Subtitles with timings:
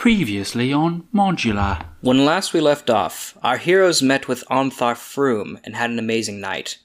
[0.00, 1.84] Previously on Modular.
[2.00, 6.40] When last we left off, our heroes met with Ontharr Frume and had an amazing
[6.40, 6.78] night.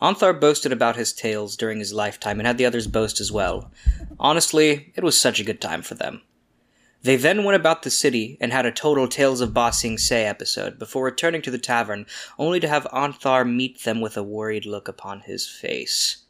[0.00, 3.70] Ontharr boasted about his tales during his lifetime and had the others boast as well.
[4.18, 6.22] Honestly, it was such a good time for them.
[7.02, 10.78] They then went about the city and had a total Tales of Ba Sing episode
[10.78, 12.06] before returning to the tavern,
[12.38, 16.24] only to have Anthar meet them with a worried look upon his face.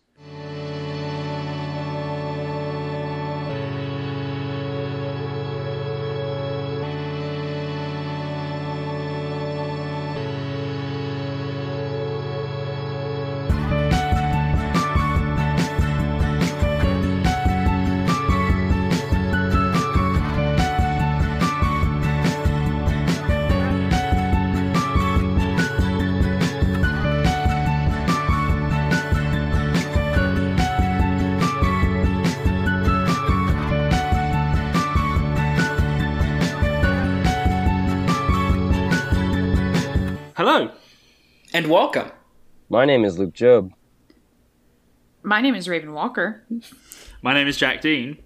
[41.62, 42.10] And welcome!
[42.68, 43.70] My name is Luke Job.
[45.22, 46.42] My name is Raven Walker.
[47.22, 48.18] My name is Jack Dean.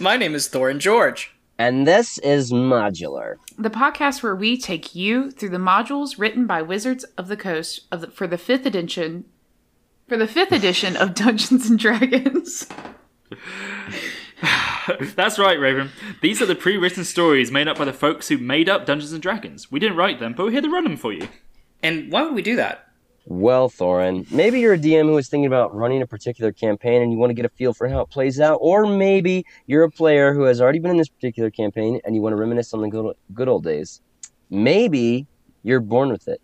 [0.00, 1.32] My name is Thorin George.
[1.60, 3.36] And this is Modular.
[3.56, 7.82] The podcast where we take you through the modules written by Wizards of the Coast
[7.92, 9.26] of the, for the fifth edition
[10.08, 12.66] for the fifth edition of Dungeons and Dragons.
[15.14, 15.90] That's right, Raven.
[16.20, 19.22] These are the pre-written stories made up by the folks who made up Dungeons and
[19.22, 19.70] Dragons.
[19.70, 21.28] We didn't write them, but we're here to run them for you.
[21.82, 22.86] And why would we do that?
[23.26, 27.12] Well, Thorin, maybe you're a DM who is thinking about running a particular campaign and
[27.12, 29.90] you want to get a feel for how it plays out, or maybe you're a
[29.90, 32.80] player who has already been in this particular campaign and you want to reminisce on
[32.80, 34.00] the good, good old days.
[34.50, 35.26] Maybe
[35.62, 36.40] you're born with it.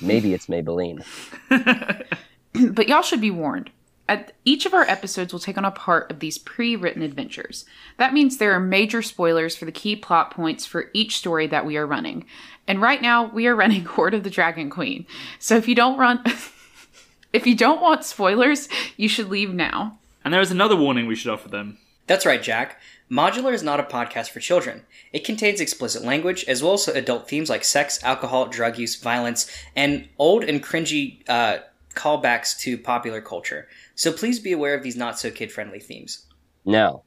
[0.00, 1.04] Maybe it's Maybelline.
[2.72, 3.70] but y'all should be warned.
[4.08, 7.66] At each of our episodes will take on a part of these pre-written adventures.
[7.98, 11.66] That means there are major spoilers for the key plot points for each story that
[11.66, 12.24] we are running.
[12.66, 15.06] And right now we are running Hoard of the Dragon Queen.
[15.38, 16.22] So if you don't run
[17.32, 19.98] if you don't want spoilers, you should leave now.
[20.24, 21.78] And there is another warning we should offer them.
[22.06, 22.80] That's right, Jack.
[23.10, 24.84] Modular is not a podcast for children.
[25.12, 29.50] It contains explicit language, as well as adult themes like sex, alcohol, drug use, violence,
[29.76, 31.58] and old and cringy uh,
[31.94, 33.68] callbacks to popular culture.
[33.98, 36.24] So please be aware of these not so kid friendly themes.
[36.64, 37.02] Now,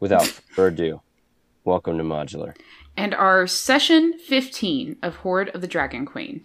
[0.00, 1.02] without further ado,
[1.64, 2.56] welcome to Modular.
[2.96, 6.42] And our session 15 of Hoard of the Dragon Queen.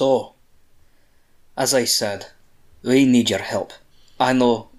[0.00, 0.32] So,
[1.58, 2.28] as I said,
[2.82, 3.74] we need your help.
[4.18, 4.70] I know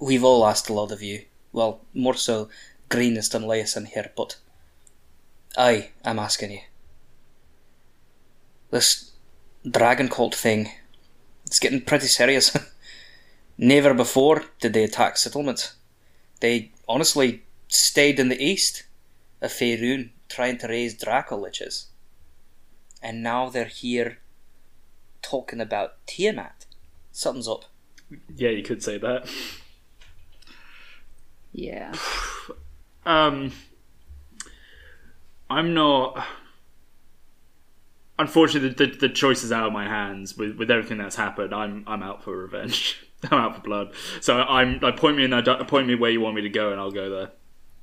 [0.00, 1.26] we've all asked a lot of you.
[1.52, 2.48] Well, more so
[2.88, 4.38] Greenest and Leosin here, but
[5.56, 6.62] I am asking you.
[8.72, 9.12] This
[9.70, 10.72] dragon cult thing,
[11.46, 12.56] it's getting pretty serious.
[13.56, 15.76] Never before did they attack settlements.
[16.40, 18.82] They honestly stayed in the east
[19.40, 21.84] of Faerun trying to raise Draco liches.
[23.00, 24.18] And now they're here
[25.24, 26.66] talking about Tiamat.
[27.10, 27.64] Something's up.
[28.36, 29.28] Yeah, you could say that.
[31.52, 31.94] Yeah.
[33.06, 33.52] Um,
[35.50, 36.26] I'm not.
[38.18, 40.38] Unfortunately, the, the, the choice is out of my hands.
[40.38, 43.06] With with everything that's happened, I'm I'm out for revenge.
[43.30, 43.92] I'm out for blood.
[44.22, 46.72] So I'm like point me in that point me where you want me to go,
[46.72, 47.32] and I'll go there.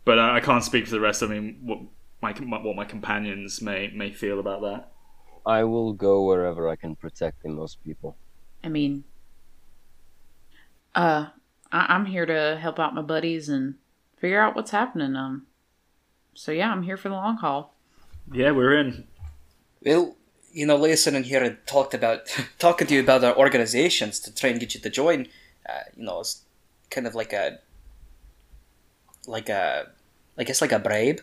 [0.06, 1.22] But I, I can't speak for the rest.
[1.22, 1.81] I mean, what
[2.19, 4.91] my what my companions may may feel about that.
[5.46, 8.16] I will go wherever I can protect the most people.
[8.63, 9.03] I mean,
[10.96, 11.28] uh,
[11.72, 13.75] I- I'm here to help out my buddies and
[14.18, 15.16] figure out what's happening.
[15.16, 15.47] Um,
[16.34, 17.74] so yeah, I'm here for the long haul.
[18.32, 19.08] Yeah, we're in.
[19.84, 20.16] Well,
[20.53, 22.28] you know, Leosin in here and talked about
[22.59, 25.28] talking to you about our organizations to try and get you to join.
[25.67, 26.44] Uh, you know, it's
[26.90, 27.59] kind of like a
[29.28, 29.87] like a
[30.37, 31.22] I guess like a bribe.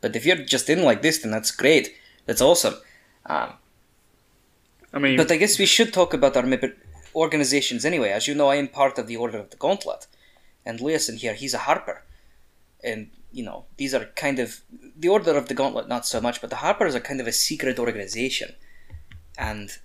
[0.00, 1.94] But if you're just in like this, then that's great.
[2.26, 2.74] That's awesome.
[3.26, 3.54] Um,
[4.92, 6.44] I mean, but I guess we should talk about our
[7.14, 8.10] organizations anyway.
[8.10, 10.06] As you know, I am part of the Order of the Gauntlet,
[10.66, 12.04] and Leosin here, he's a harper,
[12.82, 14.60] and you know these are kind of
[14.96, 17.32] the Order of the Gauntlet, not so much, but the Harpers are kind of a
[17.32, 18.54] secret organization,
[19.38, 19.78] and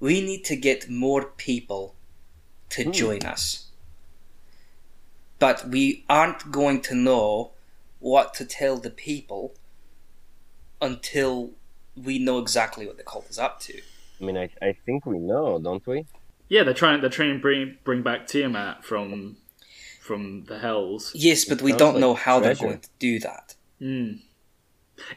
[0.00, 1.94] we need to get more people
[2.70, 3.66] to join us.
[5.38, 7.52] But we aren't going to know
[7.98, 9.54] what to tell the people
[10.80, 11.50] until
[12.04, 13.80] we know exactly what the cult is up to.
[14.20, 16.06] I mean, I, I think we know, don't we?
[16.48, 17.00] Yeah, they're trying.
[17.00, 19.36] They're trying to bring bring back Tiamat from
[20.00, 21.12] from the hells.
[21.14, 22.54] Yes, but we don't like know how treasure.
[22.54, 23.54] they're going to do that.
[23.80, 24.20] Mm.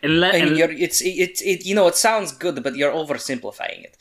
[0.01, 3.83] Unless, I mean, you're, it's it's it, you know it sounds good, but you're oversimplifying
[3.83, 3.97] it.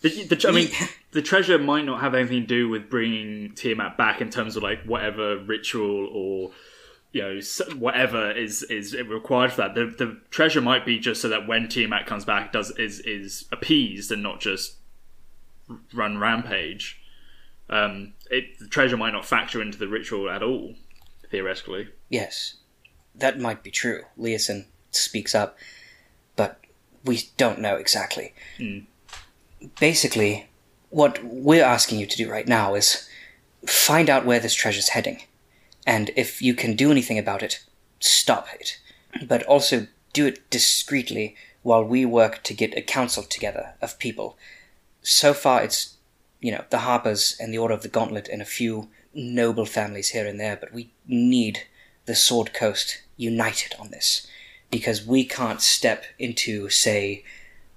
[0.00, 0.68] The, the, I mean,
[1.12, 4.62] the treasure might not have anything to do with bringing Tiamat back in terms of
[4.62, 6.50] like whatever ritual or
[7.14, 7.40] you know
[7.76, 9.74] whatever is is required for that.
[9.76, 13.46] The the treasure might be just so that when Tiamat comes back, does is is
[13.52, 14.74] appeased and not just
[15.94, 17.00] run rampage.
[17.70, 20.74] Um, it, the treasure might not factor into the ritual at all,
[21.30, 21.88] theoretically.
[22.10, 22.56] Yes,
[23.14, 24.02] that might be true.
[24.18, 25.56] Leosin speaks up,
[26.34, 26.60] but
[27.04, 28.34] we don't know exactly.
[29.78, 30.48] Basically,
[30.90, 33.08] what we're asking you to do right now is
[33.66, 35.22] find out where this treasure's heading,
[35.86, 37.64] and if you can do anything about it,
[38.00, 38.78] stop it.
[39.26, 44.36] But also do it discreetly while we work to get a council together of people.
[45.02, 45.96] So far, it's
[46.40, 50.10] you know the Harpers and the Order of the Gauntlet and a few noble families
[50.10, 51.66] here and there, but we need
[52.06, 54.26] the Sword Coast united on this
[54.70, 57.22] because we can't step into, say,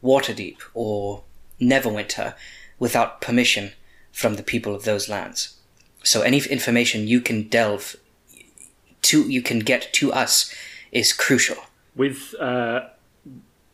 [0.04, 1.24] Waterdeep or
[1.62, 2.34] Neverwinter
[2.80, 3.74] without permission
[4.12, 5.57] from the people of those lands.
[6.08, 7.98] So any information you can delve
[9.04, 10.54] to, you can get to us,
[10.92, 11.58] is crucial.
[11.96, 12.80] with uh,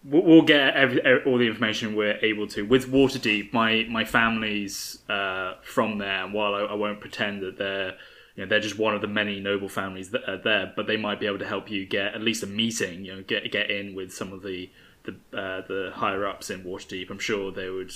[0.03, 2.63] we'll get every, every- all the information we're able to.
[2.63, 7.57] With Waterdeep, my my family's uh, from there, and while I, I won't pretend that
[7.57, 7.91] they're
[8.35, 10.97] you know they're just one of the many noble families that are there, but they
[10.97, 13.05] might be able to help you get at least a meeting.
[13.05, 14.69] You know, get get in with some of the
[15.03, 17.11] the uh, the higher ups in Waterdeep.
[17.11, 17.91] I'm sure they would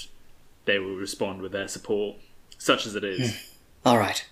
[0.66, 2.18] they will respond with their support,
[2.60, 3.54] such as it is.
[3.88, 4.28] All right,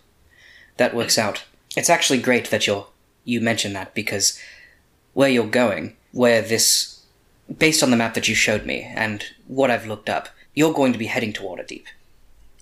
[0.75, 1.45] that works out.
[1.77, 2.87] It's actually great that you're
[3.23, 4.37] you mentioned that because
[5.13, 7.05] where you're going, where this,
[7.57, 10.91] based on the map that you showed me and what I've looked up, you're going
[10.91, 11.85] to be heading to Waterdeep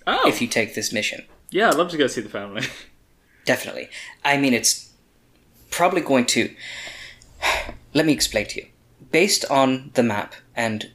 [0.06, 1.24] Oh, if you take this mission.
[1.50, 2.62] yeah, I'd love to go see the family.
[3.44, 3.88] Definitely.
[4.24, 4.92] I mean, it's
[5.70, 6.54] probably going to.
[7.92, 8.68] Let me explain to you.
[9.10, 10.92] Based on the map and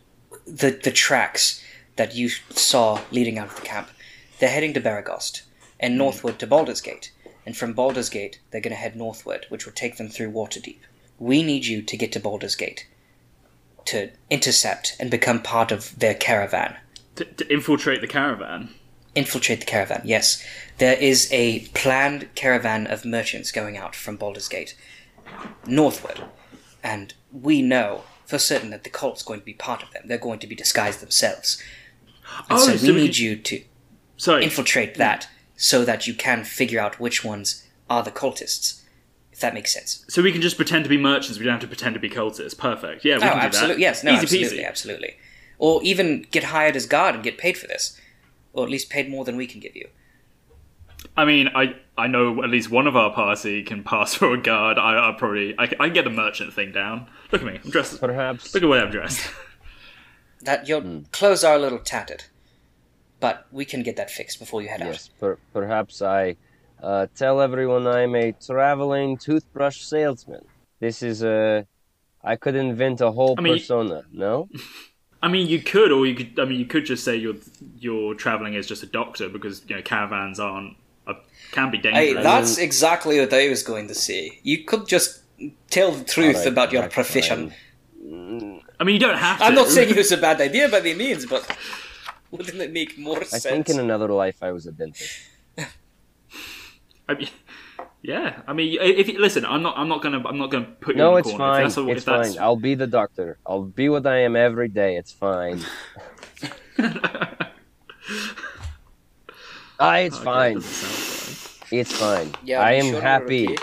[0.48, 1.62] the the tracks
[1.98, 3.90] that you saw leading out of the camp,
[4.40, 5.42] they're heading to Baragost
[5.80, 7.12] and northward to Baldur's Gate.
[7.46, 10.80] And from Baldur's Gate, they're going to head northward, which will take them through Waterdeep.
[11.18, 12.88] We need you to get to Baldur's Gate
[13.86, 16.78] to intercept and become part of their caravan.
[17.16, 18.70] to, to infiltrate the caravan.
[19.16, 20.44] Infiltrate the caravan, yes.
[20.78, 24.76] There is a planned caravan of merchants going out from Baldur's Gate
[25.66, 26.22] northward.
[26.84, 30.04] And we know for certain that the cult's going to be part of them.
[30.06, 31.62] They're going to be disguised themselves.
[32.50, 33.64] And Oh, so we need you to
[34.18, 35.28] Sorry, infiltrate that
[35.62, 38.82] so that you can figure out which ones are the cultists.
[39.34, 40.04] If that makes sense.
[40.10, 41.38] so we can just pretend to be merchants.
[41.38, 42.58] We don't have to pretend to be cultists.
[42.58, 43.04] Perfect.
[43.06, 43.76] Yeah, we Oh, can do absolutely.
[43.76, 43.82] that.
[43.82, 44.68] Yes, no, Easy absolutely, peasy.
[44.68, 45.18] absolutely.
[45.58, 48.00] Or even get hired as guard and get paid for this.
[48.54, 49.88] Or at least paid more than we can give you.
[51.16, 54.38] I mean, I I know at least one of our party can pass for a
[54.42, 54.78] guard.
[54.78, 57.08] I, I probably I, can- I can get the merchant thing down.
[57.32, 58.00] Look at me, I'm dressed.
[58.00, 58.54] Perhaps.
[58.54, 59.30] Look at the way I'm dressed.
[60.42, 61.00] That your Hmm.
[61.12, 62.26] clothes are a little tattered,
[63.20, 64.88] but we can get that fixed before you head out.
[64.88, 66.36] Yes, per- perhaps I
[66.82, 70.46] uh, tell everyone I'm a traveling toothbrush salesman.
[70.80, 71.66] This is a.
[72.24, 74.04] I could invent a whole I mean- persona.
[74.12, 74.50] No,
[75.22, 76.40] I mean, you could, or you could.
[76.40, 77.36] I mean, you could just say you're
[77.78, 81.16] you're traveling as just a doctor because you know caravans aren't uh,
[81.52, 81.98] can be dangerous.
[81.98, 82.24] Hey, dangerous.
[82.24, 84.40] that's exactly what I was going to say.
[84.44, 85.22] You could just
[85.70, 87.50] tell the truth Alright, about your profession.
[87.50, 88.62] fine.
[88.80, 89.44] I mean, you don't have to.
[89.44, 91.46] I'm not saying it was a bad idea by any means, but
[92.32, 93.46] wouldn't it make more I sense?
[93.46, 95.20] I think in another life I was a dentist.
[97.10, 97.30] I mean,
[98.04, 98.42] yeah.
[98.48, 99.76] I mean, if you, listen, I'm not.
[99.78, 100.22] I'm not gonna.
[100.28, 101.44] I'm not gonna put you No, in the it's corner.
[101.44, 101.66] fine.
[101.66, 102.44] If that's, it's if that's, fine.
[102.44, 103.40] I'll be the doctor.
[103.46, 104.96] I'll be what I am every day.
[104.98, 105.62] It's fine.
[109.82, 110.54] Ah, it's Okay, fine.
[110.56, 110.94] doesn't sound
[111.70, 111.80] fine.
[111.80, 112.32] It's fine.
[112.44, 113.56] Yeah, I am sure happy,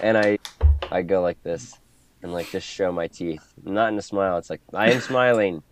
[0.00, 0.38] and I,
[0.92, 1.76] I go like this,
[2.22, 3.42] and like just show my teeth.
[3.64, 4.38] Not in a smile.
[4.38, 5.62] It's like I am smiling.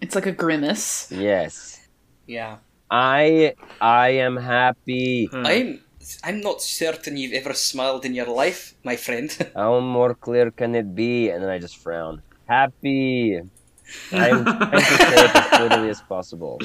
[0.00, 1.08] It's like a grimace.
[1.10, 1.80] Yes,
[2.26, 2.58] Yeah,
[2.90, 5.26] I, I am happy.
[5.26, 5.46] Hmm.
[5.46, 5.80] I'm.
[6.22, 9.26] I'm not certain you've ever smiled in your life, my friend.
[9.56, 11.30] How more clear can it be?
[11.30, 12.22] And then I just frown.
[12.46, 13.40] Happy.
[14.12, 16.60] I'm trying to say it as clearly as possible.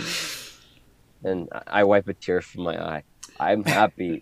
[1.24, 3.04] And I- I wipe a tear from my eye.
[3.40, 4.22] I'm happy.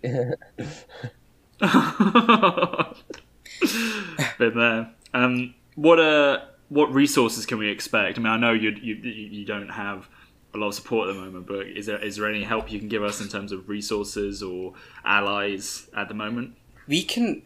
[4.38, 4.90] Been there.
[5.12, 6.38] Um, what uh,
[6.70, 8.18] what resources can we expect?
[8.18, 10.08] I mean, I know you you you don't have
[10.54, 12.78] a lot of support at the moment, but is there is there any help you
[12.78, 14.72] can give us in terms of resources or
[15.04, 16.54] allies at the moment?
[16.90, 17.42] we can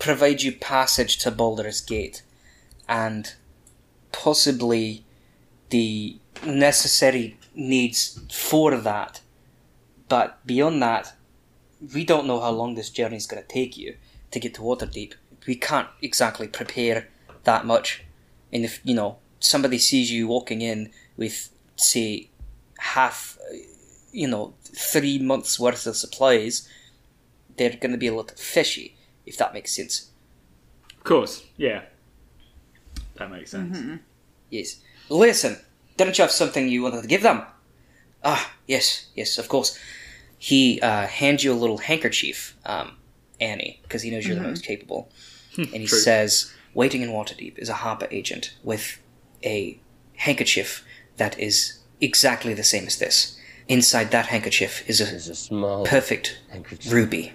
[0.00, 2.22] provide you passage to Baldur's Gate,
[2.88, 3.34] and
[4.10, 5.04] possibly
[5.70, 9.20] the necessary needs for that.
[10.08, 11.14] But beyond that,
[11.94, 13.96] we don't know how long this journey is going to take you
[14.32, 15.14] to get to Waterdeep.
[15.46, 17.06] We can't exactly prepare
[17.44, 18.02] that much.
[18.52, 22.30] And if, you know, somebody sees you walking in with, say,
[22.78, 23.56] half, uh,
[24.12, 26.68] you know, three months worth of supplies,
[27.56, 30.10] they're going to be a little fishy, if that makes sense.
[30.96, 31.82] Of course, yeah.
[33.16, 34.00] That makes sense.
[34.50, 34.80] Yes.
[35.08, 35.58] Listen,
[35.96, 37.42] didn't you have something you wanted to give them?
[38.24, 39.78] Ah, yes, yes, of course.
[40.38, 42.96] He uh, hands you a little handkerchief, um,
[43.40, 45.10] Annie, because he knows you're the most capable.
[45.56, 45.98] and he True.
[45.98, 49.00] says, Waiting in Waterdeep is a Harper agent with
[49.44, 49.80] a
[50.14, 50.84] handkerchief
[51.16, 53.36] that is exactly the same as this.
[53.66, 56.92] Inside that handkerchief is a It's a small perfect handkerchief.
[56.92, 57.32] ruby.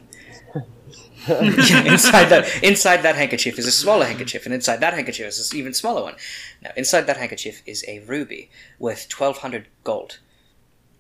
[1.28, 5.52] yeah, inside that inside that handkerchief is a smaller handkerchief, and inside that handkerchief is
[5.52, 6.16] an even smaller one.
[6.62, 10.20] Now, inside that handkerchief is a ruby worth twelve hundred gold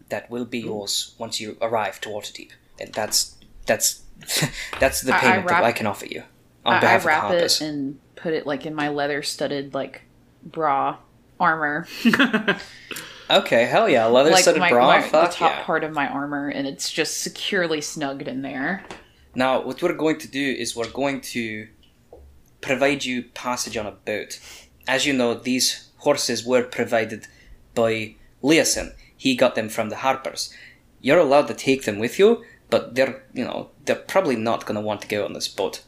[0.10, 4.02] that will be yours once you arrive to Waterdeep, and that's that's
[4.82, 6.33] that's the I- I payment that I can offer you on
[6.66, 9.74] I, I behalf of the wrap it and put it like in my leather studded
[9.74, 10.04] like
[10.44, 10.98] bra
[11.40, 11.88] armor,
[13.30, 14.88] Okay, hell yeah, leather like studded my, bra.
[14.88, 15.64] my- the top yeah.
[15.64, 18.84] part of my armor, and it's just securely snugged in there.
[19.36, 21.68] Now, what we're going to do is we're going to
[22.62, 24.40] provide you passage on a boat.
[24.88, 27.28] As you know, these horses were provided
[27.74, 28.94] by Leosin.
[29.16, 30.54] He got them from the Harpers.
[31.02, 34.76] You're allowed to take them with you, but they're, you know, they're probably not going
[34.76, 35.84] to want to go on this boat.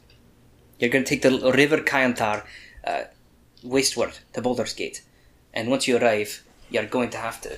[0.80, 2.44] You're going to take the River Chionthar
[2.86, 3.04] uh,
[3.64, 5.02] westward to Baldur's Gate.
[5.54, 7.58] And once you arrive, you're going to have to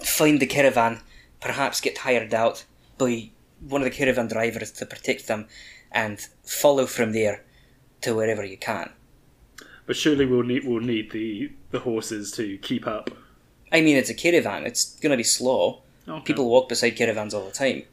[0.00, 1.00] find the caravan,
[1.40, 2.64] perhaps get hired out
[2.98, 5.46] by one of the caravan drivers to protect them,
[5.90, 7.44] and follow from there
[8.00, 8.90] to wherever you can.
[9.86, 13.10] But surely we'll need we'll need the the horses to keep up.
[13.72, 15.82] I mean, it's a caravan, it's gonna be slow.
[16.06, 16.24] Okay.
[16.24, 17.84] People walk beside caravans all the time.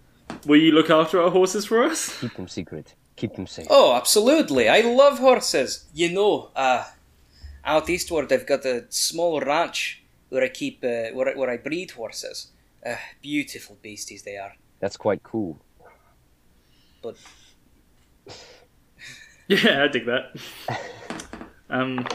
[0.46, 2.20] Will you look after our horses for us?
[2.20, 2.96] Keep them secret.
[3.20, 3.68] Keep them safe.
[3.70, 4.70] Oh, absolutely.
[4.70, 5.86] I love horses.
[5.94, 6.86] You know, uh,
[7.66, 11.58] out eastward I've got a small ranch where I keep, uh, where, I- where I
[11.58, 12.48] breed horses.
[12.86, 14.54] Uh, beautiful beasties they are.
[14.80, 15.60] That's quite cool.
[17.02, 17.18] But
[19.48, 20.36] Yeah, I dig that.
[21.70, 22.08] Um.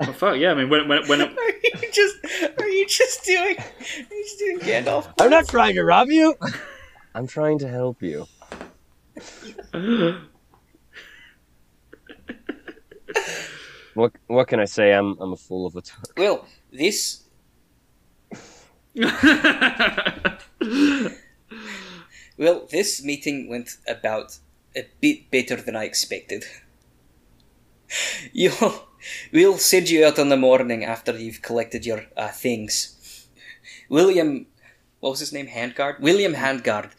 [0.00, 0.50] Well, fuck yeah!
[0.50, 2.16] I mean, when when when are you just,
[2.60, 5.10] are you just doing, are you just doing Gandalf?
[5.18, 6.34] I'm not trying to rob you.
[7.14, 8.26] I'm trying to help you.
[13.94, 14.92] What what can I say?
[14.92, 16.04] I'm I'm a fool of a tongue.
[16.18, 17.22] Well, this
[22.38, 24.38] Well, this meeting went about
[24.76, 26.44] a bit better than I expected.
[28.32, 28.88] You'll,
[29.32, 33.26] we'll send you out in the morning after you've collected your uh, things.
[33.88, 34.46] William,
[35.00, 35.46] what was his name?
[35.46, 36.00] Handguard?
[36.00, 36.90] William Handguard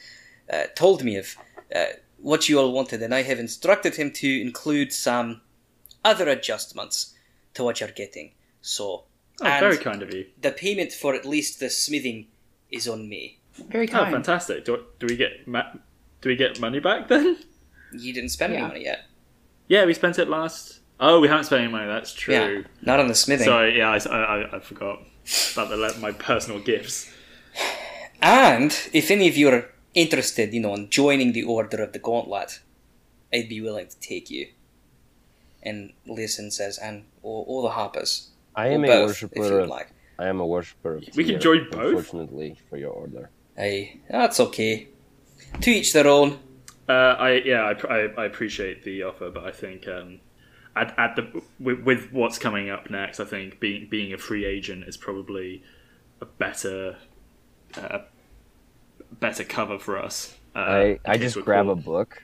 [0.51, 1.35] uh, told me of
[1.75, 1.85] uh,
[2.19, 5.41] what you all wanted, and I have instructed him to include some
[6.03, 7.13] other adjustments
[7.53, 8.31] to what you're getting.
[8.61, 9.03] So,
[9.39, 10.25] Oh, and very kind of you.
[10.41, 12.27] the payment for at least the smithing
[12.71, 13.37] is on me.
[13.69, 13.99] Very kind.
[13.99, 14.15] Oh, kind.
[14.15, 14.65] fantastic!
[14.65, 15.73] Do, do we get ma-
[16.21, 17.37] do we get money back then?
[17.93, 18.59] You didn't spend Yeah.
[18.59, 19.05] any money yet.
[19.67, 20.79] Yeah, we spent it last.
[20.99, 21.85] Oh, we haven't spent any money.
[21.87, 22.33] That's true.
[22.33, 23.45] Yeah, not on the smithing.
[23.45, 25.03] Sorry, yeah, I, I, I forgot
[25.53, 27.11] about the, my personal gifts.
[28.21, 31.99] And if any of you are interested, you know, in joining the Order of the
[31.99, 32.59] Gauntlet,
[33.33, 34.47] I'd be willing to take you.
[35.63, 38.29] And Leosin says, and all, all the Harpers.
[38.55, 39.89] I or am a both, if worshipper you'd of like.
[40.19, 41.97] I am a worshipper of We can join both?
[41.97, 43.29] Unfortunately for your order.
[43.57, 44.87] Aye, that's okay.
[45.61, 46.39] To each their own.
[46.87, 50.19] Uh, I yeah, I, I, I appreciate the offer, but I think um,
[50.75, 54.45] at, at the with, with what's coming up next, I think being being a free
[54.45, 55.63] agent is probably
[56.21, 56.97] a better
[57.75, 57.99] uh,
[59.11, 60.35] better cover for us.
[60.55, 62.21] Uh, I I just we're grab a book,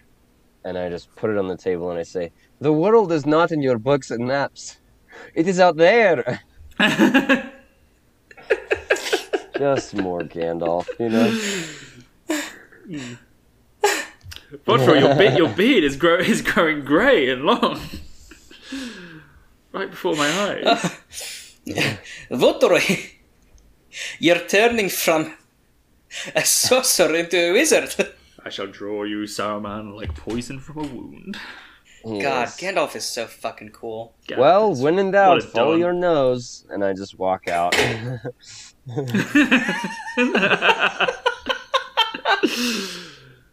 [0.64, 3.52] and I just put it on the table, and I say, "The world is not
[3.52, 4.78] in your books and maps.
[5.36, 6.42] It is out there."
[9.58, 11.30] Just more Gandalf, you know.
[14.66, 17.80] Bodro, your beard your beard is grow is growing grey and long.
[19.72, 21.58] right before my eyes.
[22.32, 23.12] Votoroy,
[24.20, 25.34] you're turning from
[26.36, 28.14] a sorcerer into a wizard.
[28.46, 31.38] I shall draw you, Saruman, like poison from a wound.
[32.04, 32.60] God, Yes.
[32.60, 34.14] Gandalf is so fucking cool.
[34.38, 35.80] Well, when in doubt, What a follow done.
[35.80, 37.74] your nose, and I just walk out.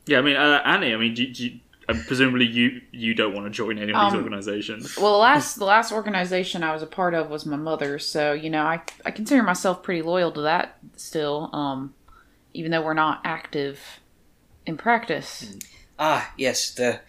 [0.07, 0.93] yeah, I mean, uh, Annie.
[0.93, 3.99] I mean, do, do you, And presumably, you you don't want to join any of
[4.01, 4.97] these Um, organizations.
[4.97, 8.33] Well, the last the last organization I was a part of was my mother's, so
[8.33, 11.51] you know I I consider myself pretty loyal to that still.
[11.53, 11.95] Um,
[12.53, 14.01] even though we're not active
[14.67, 15.57] in practice.
[15.99, 17.01] Ah, yes, the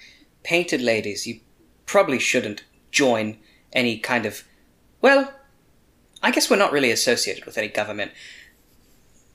[0.43, 1.27] painted ladies.
[1.27, 1.39] You
[1.85, 3.37] probably shouldn't join
[3.73, 4.43] any kind of.
[5.01, 5.33] Well,
[6.21, 8.11] I guess we're not really associated with any government.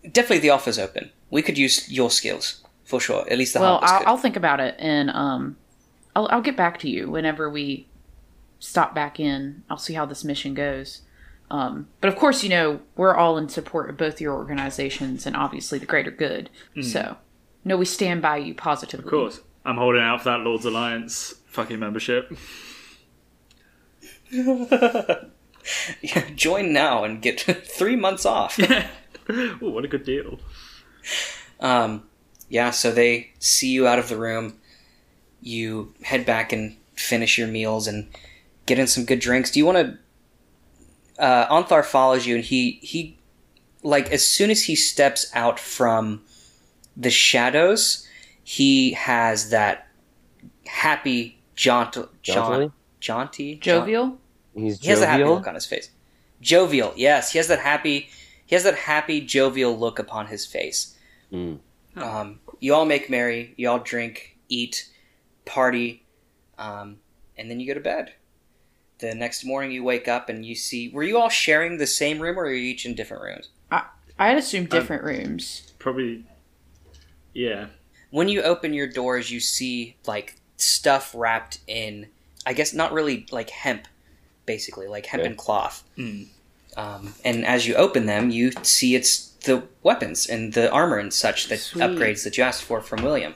[0.04, 1.10] Definitely, the offer's open.
[1.30, 3.26] We could use your skills for sure.
[3.30, 4.02] At least the well, I'll.
[4.06, 5.56] I'll think about it, and um,
[6.14, 7.88] I'll I'll get back to you whenever we
[8.58, 9.64] stop back in.
[9.68, 11.02] I'll see how this mission goes.
[11.50, 15.36] Um, but of course, you know we're all in support of both your organizations and
[15.36, 16.50] obviously the greater good.
[16.82, 17.16] So,
[17.64, 19.04] no, we stand by you positively.
[19.06, 22.36] Of course, I'm holding out for that Lords Alliance fucking membership.
[24.30, 25.24] yeah,
[26.34, 28.58] join now and get three months off.
[29.30, 30.38] Ooh, what a good deal.
[31.60, 32.04] Um,
[32.48, 34.58] yeah, so they see you out of the room.
[35.40, 38.08] You head back and finish your meals and
[38.66, 39.50] get in some good drinks.
[39.50, 39.98] Do you want to?
[41.18, 43.18] Uh, Ontharr follows you, and he he
[43.82, 46.22] like as soon as he steps out from
[46.96, 48.06] the shadows,
[48.42, 49.88] he has that
[50.66, 54.18] happy jaunt, jaunt, jaunty, jaunt- Jovial.
[54.54, 55.90] He's he has a happy look on his face.
[56.40, 58.08] Jovial, yes, he has that happy.
[58.46, 60.96] He has that happy, jovial look upon his face.
[61.32, 61.58] Mm.
[61.96, 63.54] Um, you all make merry.
[63.56, 64.88] You all drink, eat,
[65.44, 66.04] party,
[66.58, 66.98] um,
[67.36, 68.12] and then you go to bed.
[68.98, 70.88] The next morning, you wake up and you see.
[70.88, 73.48] Were you all sharing the same room, or are you each in different rooms?
[73.70, 73.84] I
[74.18, 75.72] i'd assume different rooms.
[75.78, 76.24] Probably,
[77.34, 77.66] yeah.
[78.10, 82.06] When you open your doors, you see like stuff wrapped in.
[82.46, 83.86] I guess not really like hemp,
[84.46, 85.32] basically like hemp Yeah.
[85.34, 85.84] cloth.
[85.98, 86.28] Mm.
[86.76, 91.12] Um, and as you open them, you see it's the weapons and the armor and
[91.12, 91.82] such that Sweet.
[91.82, 93.34] upgrades that you asked for from William.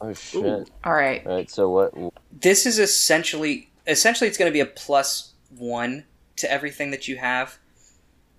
[0.00, 0.44] Oh shit!
[0.44, 0.66] Ooh.
[0.84, 1.26] All right.
[1.26, 1.92] All right, so what?
[2.32, 6.04] This is essentially essentially it's going to be a plus one
[6.36, 7.58] to everything that you have.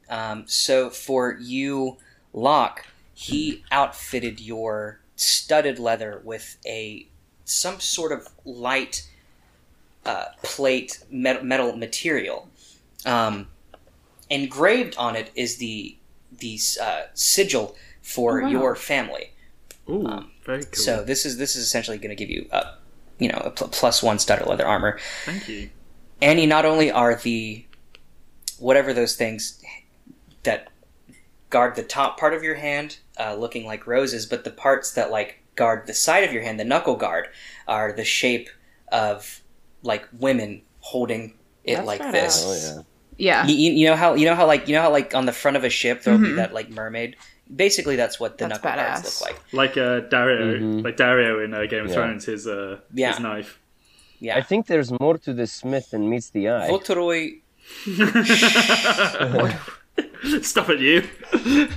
[0.10, 1.98] Um, so for you,
[2.34, 7.08] Locke, he outfitted your studded leather with a
[7.46, 9.10] some sort of light
[10.06, 12.50] uh, plate metal, metal material.
[13.06, 13.48] Um,
[14.30, 15.98] engraved on it is the
[16.32, 18.50] the uh, sigil for Oh, wow.
[18.52, 19.32] your family.
[19.90, 20.74] Ooh, Um, very cool.
[20.74, 22.76] So this is this is essentially going to give you a,
[23.20, 25.00] you know, a pl- plus one studded leather armor.
[25.26, 25.70] Thank you.
[26.22, 27.66] And you not only are the
[28.60, 29.62] whatever those things
[30.44, 30.70] that
[31.50, 35.12] guard the top part of your hand, uh, looking like roses, but the parts that
[35.12, 37.28] like guard the side of your hand, the knuckle guard,
[37.68, 38.50] are the shape
[38.92, 39.42] of
[39.84, 42.44] like women holding it That's like this.
[42.46, 42.82] Oh yeah.
[43.20, 43.48] Yeah.
[43.48, 45.34] You, you you know how you know how like you know how like on the
[45.34, 46.36] front of a ship there'll be Mhm.
[46.38, 47.16] that like mermaid.
[47.56, 49.22] Basically, that's what the That's knuckle guards badass.
[49.22, 49.54] look like.
[49.54, 50.84] Like uh, Daario, Mhm.
[50.84, 51.94] like Daario in uh, Game of Yeah.
[51.96, 53.12] Thrones, his uh, Yeah.
[53.12, 53.60] his knife.
[54.20, 56.68] Yeah, I think there's more to this smith than meets the eye.
[56.70, 57.40] Voltoroy
[60.42, 61.04] Stop it, you.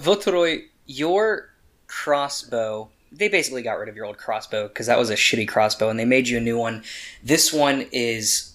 [0.00, 1.50] Voltoroy, your
[1.86, 2.90] crossbow.
[3.12, 5.98] They basically got rid of your old crossbow because that was a shitty crossbow, and
[5.98, 6.82] they made you a new one.
[7.22, 8.54] This one is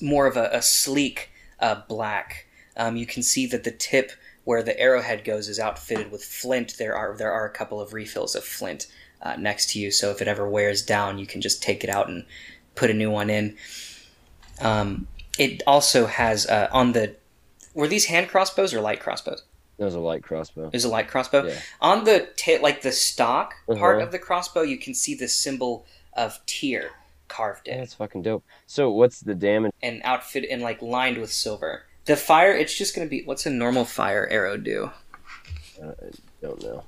[0.00, 2.46] more of a, a sleek uh, black.
[2.76, 4.12] Um, you can see that the tip
[4.44, 6.76] where the arrowhead goes is outfitted with flint.
[6.78, 8.86] There are there are a couple of refills of flint
[9.22, 11.90] uh, next to you, so if it ever wears down, you can just take it
[11.90, 12.24] out and
[12.74, 13.56] put a new one in.
[14.60, 15.06] Um,
[15.38, 17.16] it also has uh, on the
[17.74, 19.44] were these hand crossbows or light crossbows?
[19.78, 20.66] That was a light crossbow.
[20.66, 21.46] It was a light crossbow.
[21.46, 21.58] Yeah.
[21.80, 24.04] On the ta- like the stock part Uh-huh.
[24.06, 26.90] of the crossbow, you can see the symbol of Tyr
[27.28, 28.44] carved in that's fucking dope.
[28.66, 29.72] So what's the damage?
[29.82, 31.84] and outfit and like lined with silver.
[32.04, 34.90] The fire, it's just gonna be what's a normal fire arrow do?
[35.82, 35.92] I
[36.40, 36.84] don't know.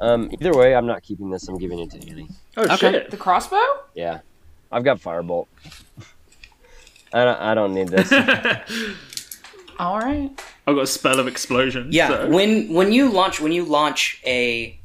[0.00, 1.48] Um, either way, I'm not keeping this.
[1.48, 2.28] I'm giving it to Annie.
[2.56, 2.76] Oh Okay.
[2.76, 3.10] shit!
[3.10, 3.62] The crossbow?
[3.94, 4.20] Yeah,
[4.70, 5.46] I've got firebolt.
[7.12, 7.40] I don't.
[7.40, 8.12] I don't need this.
[9.78, 10.30] All right.
[10.66, 11.88] I've got a spell of explosion.
[11.90, 14.78] Yeah, so- when when you launch when you launch a,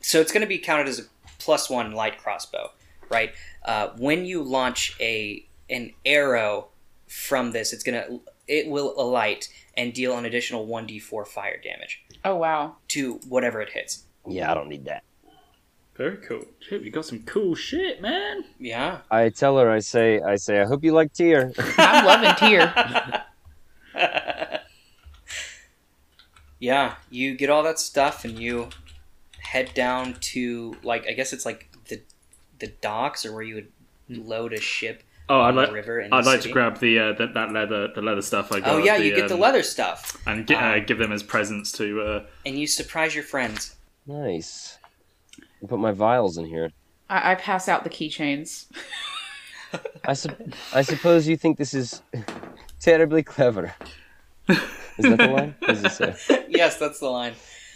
[0.00, 1.02] so it's gonna be counted as a
[1.38, 2.70] plus one light crossbow,
[3.10, 3.32] right?
[3.64, 6.68] Uh, when you launch a an arrow
[7.08, 11.60] from this, it's gonna it will alight and deal an additional one d four fire
[11.62, 12.76] damage Oh wow.
[12.88, 14.04] to whatever it hits.
[14.26, 15.04] yeah, I don't need that.
[15.96, 16.44] Very cool.
[16.60, 18.44] Shit, we got some cool shit, man.
[18.60, 18.98] Yeah.
[19.10, 19.68] I tell her.
[19.68, 20.20] I say.
[20.20, 20.60] I say.
[20.60, 21.52] I hope you like Tyr.
[21.76, 23.24] I'm loving Tyr.
[26.60, 28.68] yeah, you get all that stuff and you
[29.40, 32.00] head down to like I guess it's like the
[32.58, 33.72] the docks or where you would
[34.08, 35.72] load a ship Oh, I'd like.
[35.72, 36.02] river.
[36.02, 38.68] I'd the like to grab the uh, that, that leather the leather stuff I got.
[38.70, 40.78] Oh yeah, you get the um, leather stuff, and gi- uh, Ah.
[40.78, 42.00] give them as presents to.
[42.00, 43.76] Uh, and you surprise your friends.
[44.06, 44.78] Nice.
[45.62, 46.70] I put my vials in here.
[47.10, 48.66] I, I pass out the keychains.
[50.06, 50.40] I, sup-
[50.72, 52.00] I suppose you think this is
[52.80, 53.74] terribly clever.
[54.48, 54.56] Is
[54.98, 55.54] that the line?
[55.58, 57.34] What does it yes, that's the line.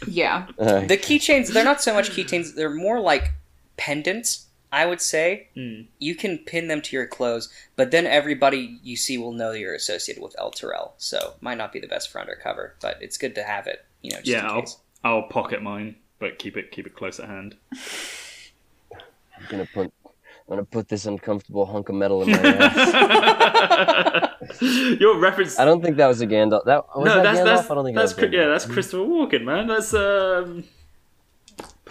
[0.09, 0.47] Yeah.
[0.59, 0.89] Alright.
[0.89, 3.33] The keychains, they're not so much keychains, they're more like
[3.77, 5.49] pendants, I would say.
[5.57, 5.87] Mm.
[5.99, 9.75] You can pin them to your clothes, but then everybody you see will know you're
[9.75, 10.93] associated with Elturel.
[10.97, 14.11] So, might not be the best for undercover, but it's good to have it, you
[14.13, 14.77] know, just Yeah, in I'll, case.
[15.05, 17.57] I'll pocket mine, but keep it keep it close at hand.
[18.93, 20.13] I'm gonna put I'm
[20.49, 22.39] gonna put this uncomfortable hunk of metal in my
[23.59, 24.61] ass.
[25.01, 25.59] Your reference.
[25.59, 26.65] I don't think that was a Gandalf.
[26.65, 27.45] That was no, that that's Gandalf?
[27.45, 28.53] that's I don't think that's that was Chri- yeah, Gandalf.
[28.53, 29.67] that's Christopher Walken, man.
[29.67, 30.65] That's um,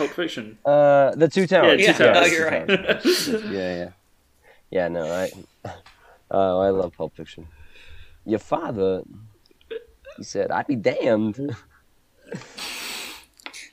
[0.01, 0.57] Pulp Fiction.
[0.65, 1.79] Uh, the two towers.
[1.81, 2.27] Yeah, Two Yeah, Towers.
[2.27, 2.69] oh, you're right.
[3.51, 3.89] yeah, yeah,
[4.71, 4.87] yeah.
[4.87, 5.31] No, I,
[6.31, 7.47] oh, I love Pulp Fiction.
[8.25, 9.03] Your father,
[10.17, 11.55] he said, "I'd be damned."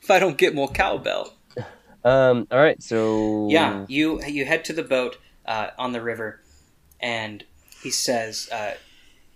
[0.03, 1.35] If I don't get more cowbell.
[2.03, 2.47] Um.
[2.51, 2.83] All right.
[2.83, 6.41] So Yeah, you you head to the boat uh, on the river,
[6.99, 7.45] and
[7.83, 8.73] he says, uh,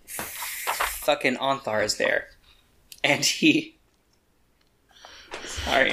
[0.07, 2.29] "Fucking Ontharr is there,"
[3.05, 3.77] and he,
[5.45, 5.93] sorry,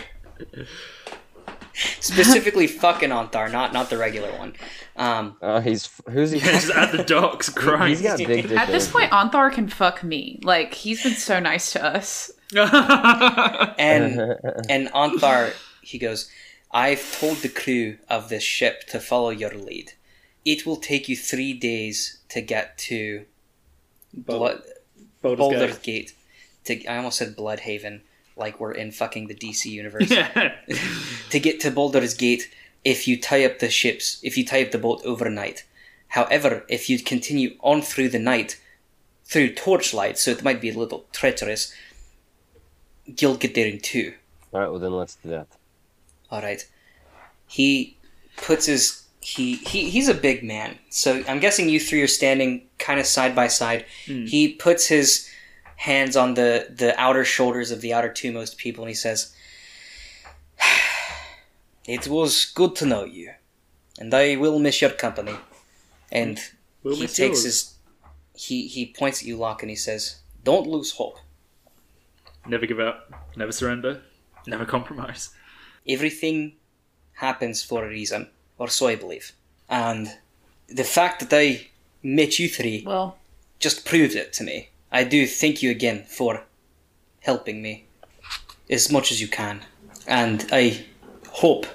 [1.73, 4.53] specifically fucking Ontharr, not not the regular one.
[4.95, 6.39] Um, Oh, he's who's he?
[6.39, 7.89] Just at the docks crying.
[7.95, 8.57] he's got big dick.
[8.57, 10.39] At this point, Ontharr can fuck me.
[10.43, 12.31] Like he's been so nice to us.
[12.55, 14.19] and
[14.69, 16.29] and Ontharr, he goes,
[16.71, 19.93] "I've told the crew of this ship to follow your lead.
[20.45, 23.25] It will take you three days to get to
[24.13, 24.63] Blood."
[25.21, 26.13] Baldur's Boulder's Gate.
[26.63, 26.81] Gate.
[26.81, 28.01] To, I almost said Blüdhaven,
[28.39, 30.09] like we're in fucking the DC universe.
[30.09, 30.55] Yeah.
[31.29, 32.49] to get to Baldur's Gate,
[32.83, 35.65] if you tie up the ships, if you tie up the boat overnight.
[36.09, 38.59] However, if you continue on through the night,
[39.25, 41.73] through torchlight, so it might be a little treacherous,
[43.05, 44.13] you'll get there in two.
[44.51, 44.69] All right.
[44.69, 45.47] Well, then let's do that.
[46.31, 46.67] All right.
[47.47, 47.97] He
[48.37, 52.67] puts his he, he he's a big man, so I'm guessing you three are standing
[52.77, 53.85] kind of side by side.
[54.05, 54.25] Hmm.
[54.25, 55.29] He puts his
[55.79, 59.33] hands on the the outer shoulders of the outer two most people, and he says,
[61.85, 63.33] "It was good to know you,
[63.99, 65.35] and I will miss your company."
[66.11, 66.39] And
[66.83, 67.43] We'll he takes yours.
[67.43, 67.73] his
[68.33, 71.17] he he points at you, Locke, and he says, "Don't lose hope.
[72.47, 73.11] Never give up.
[73.35, 74.01] Never surrender.
[74.47, 75.29] Never compromise.
[75.87, 76.53] everything
[77.13, 79.33] happens for a reason, or so I believe.
[79.69, 80.07] And
[80.67, 81.67] the fact that I
[82.01, 83.17] met you three Well,
[83.59, 84.69] just proved it to me.
[84.91, 86.43] I do thank you again for
[87.21, 87.85] helping me
[88.69, 89.61] as much as you can.
[90.07, 90.83] And I
[91.29, 91.67] hope,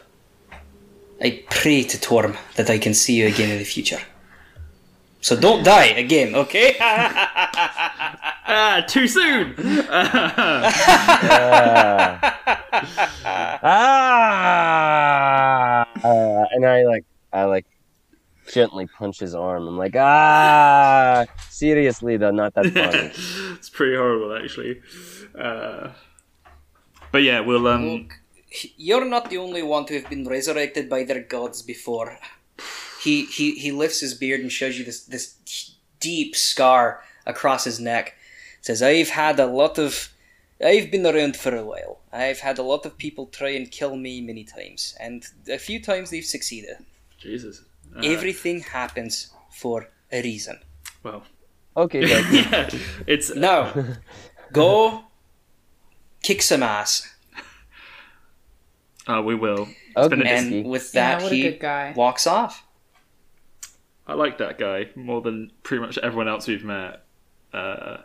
[1.21, 4.01] I pray to Torm that I can see you again in the future.
[5.21, 6.77] So don't die again, okay?
[6.81, 9.55] Ah, too soon.
[13.63, 15.87] ah!
[16.05, 17.67] Uh, and I like, I like,
[18.53, 19.67] gently punch his arm.
[19.67, 21.25] I'm like, ah!
[21.51, 23.55] Seriously, though, not that funny.
[23.57, 24.81] it's pretty horrible, actually.
[25.39, 25.91] Uh,
[27.13, 27.89] but yeah, we'll um.
[27.89, 28.21] Look,
[28.77, 32.19] you're not the only one to have been resurrected by their gods before.
[33.03, 35.35] He he he lifts his beard and shows you this this
[36.01, 38.17] deep scar across his neck.
[38.61, 40.09] Says, "I've had a lot of,
[40.65, 41.99] I've been around for a while.
[42.13, 45.83] I've had a lot of people try and kill me many times, and a few
[45.83, 46.77] times they've succeeded.
[47.19, 47.63] Jesus.
[47.97, 50.59] Uh, Everything happens for a reason.
[51.03, 51.23] well,
[51.77, 52.71] Okay, yeah,
[53.07, 53.73] it's Now,
[54.53, 55.05] go
[56.23, 57.11] kick some ass."
[59.09, 59.69] uh, we will.
[59.97, 61.93] okay, been a- And with that, what a he guy.
[61.97, 62.65] walks off.
[64.07, 67.05] I like that guy more than pretty much everyone else we've met
[67.53, 67.99] uh,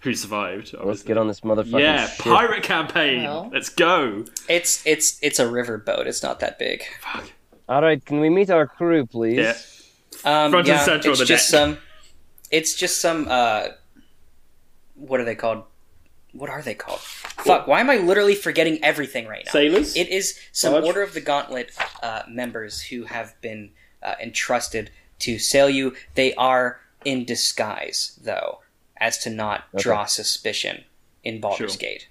[0.00, 0.74] who survived.
[0.82, 2.24] let's get on this motherfucking Yeah, ship.
[2.24, 3.22] pirate campaign.
[3.22, 3.50] Well.
[3.52, 4.24] Let's go.
[4.48, 6.06] It's it's it's a river boat.
[6.06, 6.82] It's not that big.
[7.00, 7.30] Fuck.
[7.68, 9.36] All right, can we meet our crew, please?
[9.36, 9.52] Yeah.
[10.24, 11.60] Um, Front and yeah, center it's of the just deck.
[11.60, 11.78] some.
[12.50, 13.26] It's just some.
[13.28, 13.68] Uh,
[14.94, 15.64] what are they called?
[16.32, 17.00] What are they called?
[17.00, 17.66] Fuck!
[17.66, 19.52] Why am I literally forgetting everything right now?
[19.52, 19.96] Sailors.
[19.96, 20.84] It is some Barge?
[20.84, 23.70] Order of the Gauntlet uh, members who have been
[24.02, 25.94] uh, entrusted to sail you.
[26.14, 28.60] They are in disguise, though,
[28.96, 29.82] as to not Okay.
[29.82, 30.84] draw suspicion
[31.22, 31.78] in Baldur's Sure.
[31.78, 32.08] Gate.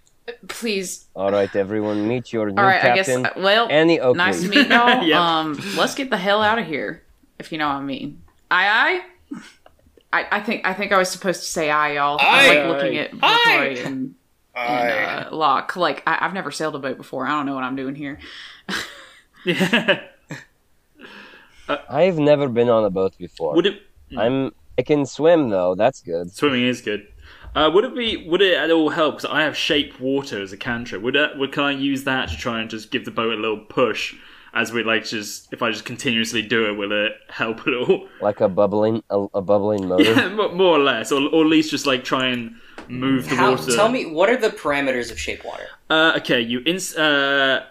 [0.47, 1.05] Please.
[1.15, 3.07] All right, everyone, meet your new All right, I guess.
[3.07, 4.17] captain, uh, Well, Annie Oakley.
[4.17, 5.03] nice to meet y'all.
[5.07, 5.19] Yep.
[5.19, 7.03] Um, let's get the hell out of here,
[7.39, 8.21] if you know what I mean.
[8.51, 9.39] Aye, aye.
[10.13, 12.17] I, I think I think I was supposed to say aye, y'all.
[12.19, 12.47] I Aye.
[12.63, 13.75] like looking at Aye.
[13.85, 14.15] And,
[14.55, 15.75] and uh, Locke.
[15.75, 17.27] Like I, I've never sailed a boat before.
[17.27, 18.17] I don't know what I'm doing here.
[19.45, 20.03] yeah.
[21.89, 23.53] I've never been on a boat before.
[23.55, 23.81] Would it?
[24.17, 24.53] I'm.
[24.79, 25.75] I can swim though.
[25.75, 26.31] That's good.
[26.31, 27.07] Swimming is good.
[27.57, 28.27] Uh, would it be?
[28.27, 29.15] Would it at all help?
[29.17, 31.01] Because I have shape water as a cantrip.
[31.01, 31.37] Would it?
[31.37, 34.15] Would can I use that to try and just give the boat a little push
[34.53, 38.07] as we like just if I just continuously do it, will it help at all?
[38.21, 40.03] Like a bubbling, a, a bubbling motor.
[40.03, 42.55] Yeah, mo- more or less, or, or at least just like try and
[42.87, 43.75] move the How, water.
[43.75, 45.67] tell me, what are the parameters of shape water?
[45.89, 47.65] Uh, okay, you ins- uh,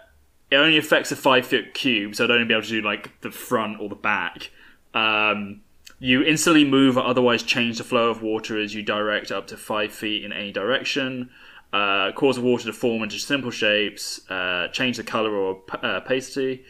[0.51, 3.21] it only affects a five foot cube, so I'd only be able to do like
[3.21, 4.51] the front or the back.
[4.93, 5.61] Um,
[5.99, 9.57] you instantly move or otherwise change the flow of water as you direct up to
[9.57, 11.29] five feet in any direction.
[11.73, 14.29] Uh, cause the water to form into simple shapes.
[14.29, 16.63] Uh, change the color or uh, opacity.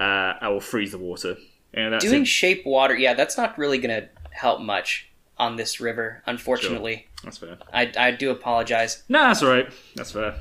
[0.00, 1.36] Uh, or freeze the water.
[1.72, 2.26] Doing it.
[2.26, 5.08] shape water, yeah, that's not really going to help much
[5.38, 7.06] on this river, unfortunately.
[7.22, 7.58] That's fair.
[7.72, 9.02] I, I do apologize.
[9.08, 9.68] No, that's all right.
[9.96, 10.34] That's fair.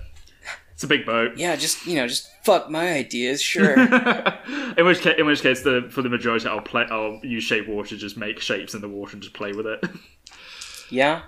[0.83, 1.37] It's a big boat.
[1.37, 3.71] Yeah, just, you know, just fuck my ideas, sure.
[4.77, 6.85] in which case, in which case, the for the majority, I'll play.
[6.91, 9.65] I'll use shape water to just make shapes in the water and just play with
[9.65, 9.81] it.
[10.89, 11.21] yeah,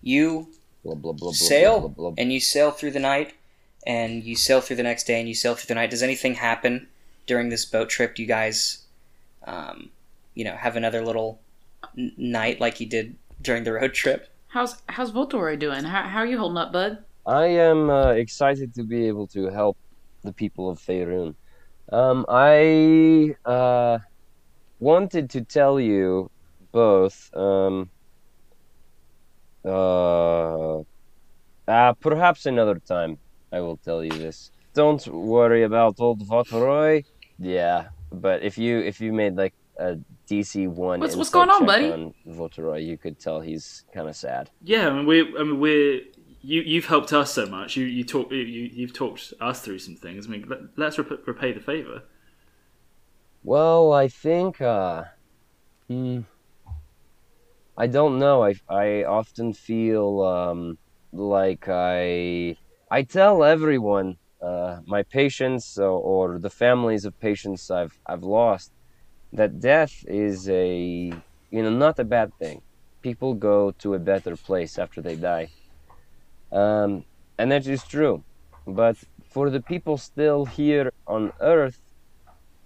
[0.00, 0.46] you
[0.84, 2.14] blah, blah, blah, blah, sail blah, blah, blah.
[2.22, 3.34] and you sail through the night
[3.84, 6.34] and you sail through the next day and you sail through the night does anything
[6.34, 6.86] happen
[7.26, 8.84] during this boat trip do you guys
[9.44, 9.90] um,
[10.34, 11.40] you know have another little
[11.98, 15.84] n- night like you did during the road trip How's how's Voltoroy doing?
[15.84, 17.04] How, how are you holding up, bud?
[17.26, 19.76] I am uh, excited to be able to help
[20.22, 21.34] the people of Faerun.
[21.92, 23.98] Um, I uh,
[24.78, 26.30] wanted to tell you
[26.72, 27.30] both.
[27.34, 27.90] Um,
[29.64, 30.78] uh,
[31.68, 33.18] uh, perhaps another time
[33.52, 34.50] I will tell you this.
[34.74, 37.04] Don't worry about old Votoroy.
[37.38, 39.96] Yeah, but if you if you made like a
[40.28, 41.90] DC one, What's- what's going on, buddy?
[41.90, 44.50] On Votoroy, you could tell he's kind of sad.
[44.62, 45.20] yeah, I mean, we.
[45.38, 46.02] I mean, we're.
[46.42, 47.76] You, you've helped us so much.
[47.76, 48.32] You, you talk.
[48.32, 50.26] You, you've talked us through some things.
[50.26, 52.02] I mean, let, let's rep- repay the favor.
[53.42, 55.04] Well, I think, uh,
[55.88, 56.20] hmm,
[57.76, 58.44] I don't know.
[58.44, 60.78] I, I often feel, um,
[61.12, 62.56] like I,
[62.90, 68.72] I tell everyone, uh, my patients or, or the families of patients I've, I've lost
[69.32, 71.12] that death is a,
[71.50, 72.62] you know, not a bad thing.
[73.02, 75.48] People go to a better place after they die.
[76.52, 77.04] Um,
[77.38, 78.24] and that is true.
[78.66, 78.96] But
[79.30, 81.80] for the people still here on Earth,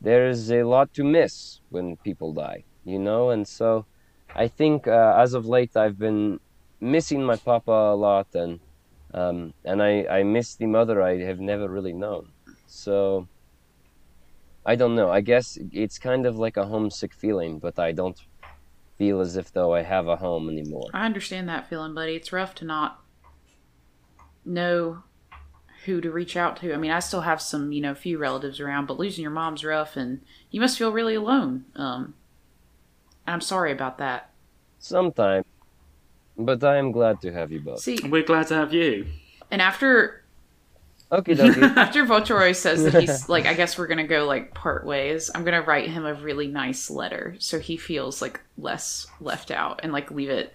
[0.01, 3.87] there's a lot to miss when people die, you know, and so
[4.35, 6.41] I think uh, as of late I've been
[6.81, 8.61] missing my papa a lot, and
[9.15, 12.29] um, and I I miss the mother I have never really known.
[12.67, 13.29] So
[14.67, 15.11] I don't know.
[15.11, 18.19] I guess it's kind of like a homesick feeling, but I don't
[18.99, 20.89] feel as if though I have a home anymore.
[20.93, 22.15] I understand that feeling, buddy.
[22.17, 23.04] It's rough to not
[24.45, 25.03] know
[25.85, 26.73] who to reach out to.
[26.73, 29.65] I mean, I still have some, you know, few relatives around, but losing your mom's
[29.65, 31.67] rough, and you must feel really alone.
[31.77, 32.15] Um,
[33.27, 34.31] I'm sorry about that.
[34.79, 35.45] Sometimes,
[36.37, 37.81] but I am glad to have you both.
[37.81, 39.07] See, we're glad to have you.
[39.51, 40.25] and after
[41.13, 41.33] Okay,
[41.77, 45.31] after Voltoroy says that he's like, I guess we're gonna go like part ways.
[45.35, 49.81] I'm gonna write him a really nice letter so he feels like less left out
[49.83, 50.55] and like leave it,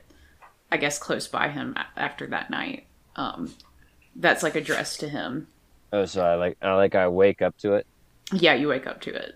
[0.71, 2.87] I guess, close by him after that night.
[3.15, 3.53] Um,
[4.15, 5.47] that's like addressed to him.
[5.93, 7.85] oh, so I like I like I wake up to it.
[8.33, 9.35] Yeah, you wake up to it,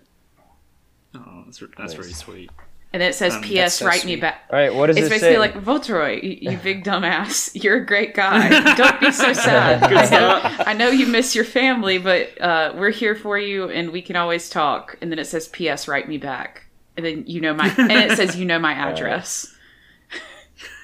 [1.14, 1.96] Oh, that's that's Nice.
[1.96, 2.50] really sweet.
[2.92, 3.74] and it says, Um, "P.S.
[3.76, 5.38] so write me back." All right, what does It's it basically say?
[5.38, 7.50] like Voltoroy, you, you big dumbass.
[7.60, 8.74] You're a great guy.
[8.76, 9.82] Don't be so sad.
[9.92, 10.40] I know.
[10.64, 14.14] I know you miss your family, but uh, we're here for you, and we can
[14.16, 14.96] always talk.
[15.00, 15.88] And then it says, "P.S.
[15.88, 19.52] Write me back." And then you know my, and it says, "You know my address."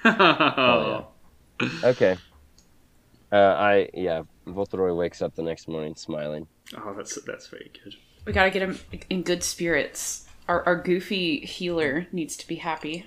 [0.05, 1.07] oh,
[1.85, 2.16] Okay.
[3.33, 4.23] Uh, I yeah.
[4.47, 6.47] Voltoroy wakes up the next morning smiling.
[6.77, 7.95] oh, that's that's very good.
[8.27, 10.27] We gotta get him in good spirits.
[10.49, 13.07] Our, our goofy healer needs to be happy.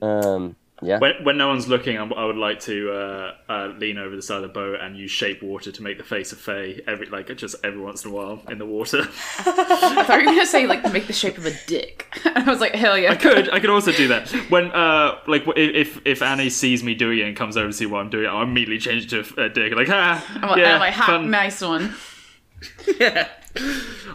[0.00, 0.56] Um.
[0.82, 0.98] Yeah.
[0.98, 4.22] When, when no one's looking, I, I would like to uh, uh, lean over the
[4.22, 7.06] side of the boat and use shape water to make the face of Faye every
[7.06, 9.02] like just every once in a while in the water.
[9.38, 12.06] I thought you were gonna say like make the shape of a dick.
[12.24, 13.12] And I was like, hell yeah.
[13.12, 16.94] I could I could also do that when uh like if if Annie sees me
[16.94, 19.42] doing it and comes over to see what I'm doing, I'll immediately change it to
[19.42, 21.30] a dick like ah I'm like, yeah I'm like, ha, fun.
[21.30, 21.94] nice one.
[23.00, 23.28] Yeah.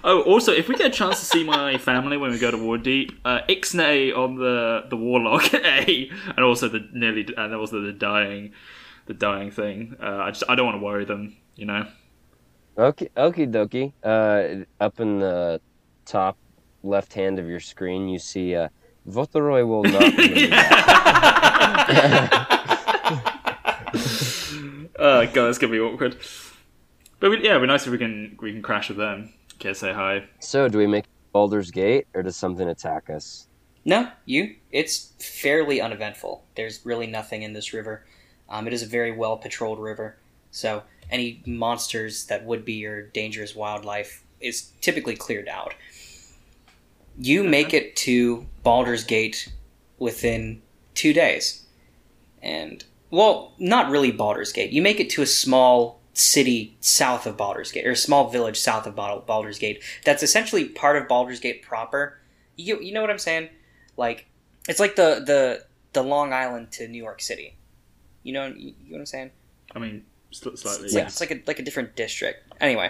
[0.04, 2.58] Oh, also, if we get a chance to see my family when we go to
[2.58, 7.92] Waterdeep, uh, Ixnay on the the warlock A, and also the nearly and also the
[7.94, 8.52] dying,
[9.08, 9.96] the dying thing.
[10.02, 11.86] Uh, I just I don't want to worry them, you know.
[12.78, 13.10] Okay.
[13.18, 13.94] Okie dokie.
[14.04, 15.60] Uh, up in the
[16.06, 16.38] top
[16.84, 18.70] left hand of your screen, you see uh,
[19.08, 20.04] Votoroy will not.
[25.02, 26.18] Oh god, that's gonna be awkward.
[27.20, 29.34] But we, yeah, it'd be nice if we can we can crash with them.
[29.56, 30.24] Okay, say hi.
[30.40, 33.48] so, do we make Baldur's Gate, or does something attack us?
[33.84, 34.56] No, you.
[34.72, 36.46] It's fairly uneventful.
[36.56, 38.06] There's really nothing in this river.
[38.48, 40.18] Um, it is a very well patrolled river,
[40.52, 45.74] so any monsters that would be your dangerous wildlife is typically cleared out.
[47.18, 49.52] You make it to Baldur's Gate
[49.98, 50.62] within
[50.94, 51.66] two days,
[52.42, 54.72] and well, not really Baldur's Gate.
[54.72, 58.60] You make it to a small city south of Baldur's Gate, or a small village
[58.60, 59.82] south of Bal- Baldur's Gate.
[60.06, 62.20] That's essentially part of Baldur's Gate proper.
[62.56, 63.50] You you know what I'm saying?
[63.98, 64.26] Like
[64.68, 67.56] it's like the the the Long Island to New York City.
[68.24, 69.32] You know you know what I'm saying?
[69.76, 70.54] I mean, slightly.
[70.86, 72.44] It's like it's like a like a different district.
[72.60, 72.90] Anyway,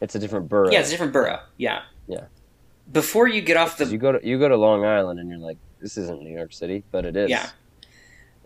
[0.00, 0.70] It's a different borough.
[0.70, 1.40] yeah, it's a different borough.
[1.58, 1.82] Yeah.
[2.08, 2.24] Yeah.
[2.90, 5.38] Before you get off the you go to you go to Long Island and you're
[5.38, 7.28] like, this isn't New York City, but it is.
[7.30, 7.48] Yeah.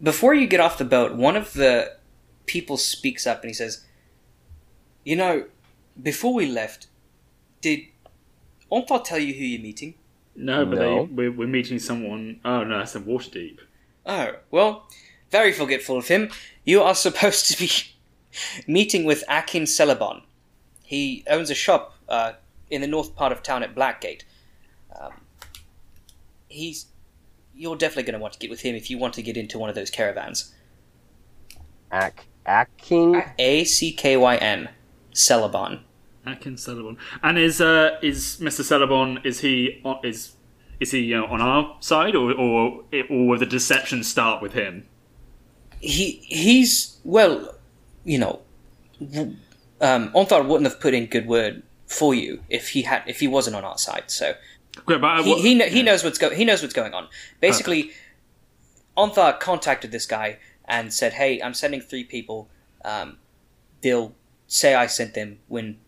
[0.03, 1.97] Before you get off the boat, one of the
[2.45, 3.85] people speaks up and he says,
[5.07, 5.45] "You know,
[6.03, 6.89] before we left,
[7.61, 7.81] did
[8.71, 9.95] Ontharr tell you who you're meeting?"
[10.35, 11.07] No, but No.
[11.07, 12.41] They, we're, we're meeting someone.
[12.45, 13.59] Oh no, that's in Waterdeep.
[14.05, 14.89] Oh, well,
[15.31, 16.31] very forgetful of him.
[16.65, 17.71] You are supposed to be
[18.67, 20.23] meeting with Ackyn Selebon.
[20.83, 22.33] He owns a shop uh,
[22.69, 24.23] in the north part of town at Blackgate.
[24.99, 25.13] Um,
[26.49, 26.87] he's.
[27.59, 29.59] You're definitely going to want to get with him if you want to get into
[29.59, 30.53] one of those caravans.
[31.91, 33.23] Ak Aking.
[33.39, 34.69] A C K Y N.
[35.17, 35.81] Selebon.
[36.27, 36.97] Atkins Selebon.
[37.23, 38.63] And is uh is Mr.
[38.63, 40.33] Selebon is he on, is
[40.81, 44.53] is he you know, on our side or or or will the deception start with
[44.53, 44.87] him?
[45.81, 47.55] He he's well,
[48.05, 48.41] you know,
[49.81, 53.29] um, Ontharr wouldn't have put in good word for you if he had if he
[53.29, 54.05] wasn't on our side.
[54.09, 54.35] So
[54.85, 56.93] Great, but I- he what- he, kn- he knows what's go he knows what's going
[56.93, 57.07] on.
[57.41, 57.93] Basically,
[58.97, 62.49] Ontharr contacted this guy and said, "Hey, I'm sending three people.
[62.85, 63.19] Um,
[63.83, 64.15] they'll
[64.47, 65.79] say I sent them when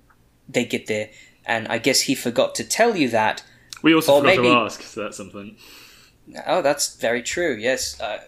[0.49, 1.11] they get there."
[1.45, 3.43] And I guess he forgot to tell you that.
[3.83, 4.83] we also or forgot maybe- to ask.
[4.83, 5.57] So that's something.
[6.47, 7.55] Oh, that's very true.
[7.59, 8.19] Yes, uh,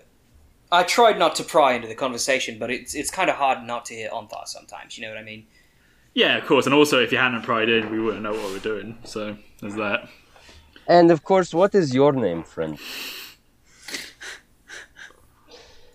[0.73, 3.85] I tried not to pry into the conversation, but it's it's kind of hard not
[3.87, 4.97] to hear Ontharr sometimes.
[4.97, 5.47] You know what I mean?
[6.15, 6.67] Yeah, of course.
[6.67, 8.99] And also, if you hadn't pried in, we wouldn't know what we're doing.
[9.05, 10.09] So there's that.
[10.89, 12.79] And of course, what is your name, friend?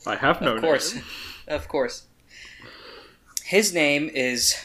[0.07, 1.03] I have no Of course, name.
[1.47, 2.04] of course.
[3.45, 4.55] His name is.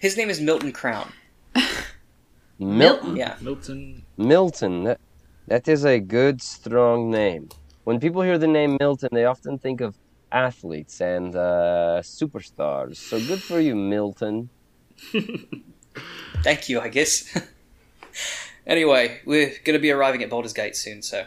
[0.00, 1.12] His name is Milton Crown.
[2.58, 3.16] Milton.
[3.16, 4.02] Yeah, Milton.
[4.16, 4.84] Milton.
[4.84, 5.00] That,
[5.46, 7.50] that is a good, strong name.
[7.84, 9.94] When people hear the name Milton, they often think of
[10.32, 12.96] athletes and uh, superstars.
[12.96, 14.48] So good for you, Milton.
[16.42, 16.80] thank you.
[16.80, 17.28] I guess.
[18.66, 21.26] anyway, we're gonna be arriving at Baldur's Gate soon, so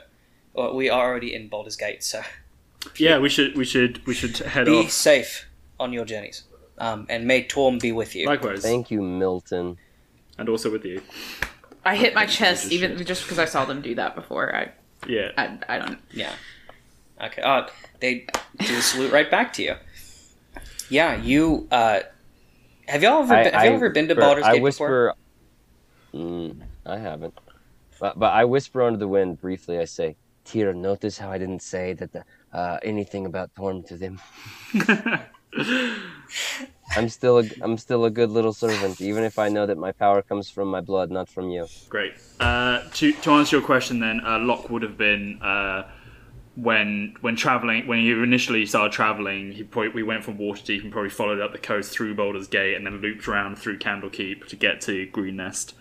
[0.54, 2.04] well, we are already in Baldur's Gate.
[2.04, 2.24] So
[2.97, 4.86] Yeah, we should we should we should head be off.
[4.86, 5.47] Be safe
[5.80, 6.43] on your journeys,
[6.78, 8.28] um, and may Torm be with you.
[8.28, 9.78] Likewise, Thank you, Milton.
[10.38, 11.02] and also with you.
[11.86, 14.54] I hit my chest just even just because I saw them do that before.
[14.56, 14.71] I
[15.08, 15.32] Yeah.
[15.38, 16.00] I, I don't.
[16.12, 16.34] Yeah.
[17.21, 17.41] Okay.
[17.41, 17.67] Uh,
[18.00, 18.28] they
[18.60, 19.76] do a salute right back to you.
[20.89, 21.67] Yeah, you.
[21.71, 22.00] Uh,
[22.88, 25.13] have y'all ever been, have you ever been to whisper- Baldur's Gate I before?
[26.13, 27.38] Mm, I haven't.
[28.00, 29.80] But, but I whisper under the wind briefly.
[29.80, 32.23] I say, Tira, notice how I didn't say that the,
[32.58, 34.20] uh, anything about Torm to them.
[36.96, 39.91] I'm still a I'm still a good little servant, even if I know that my
[39.91, 41.67] power comes from my blood, not from you.
[41.88, 42.13] Great.
[42.39, 45.88] Uh, to to answer your question, then uh, Locke would have been uh,
[46.56, 49.52] when when traveling when he initially started traveling.
[49.52, 52.76] He probably we went from Waterdeep and probably followed up the coast through Baldur's Gate
[52.76, 55.76] and then looped around through Candlekeep to get to Greenest.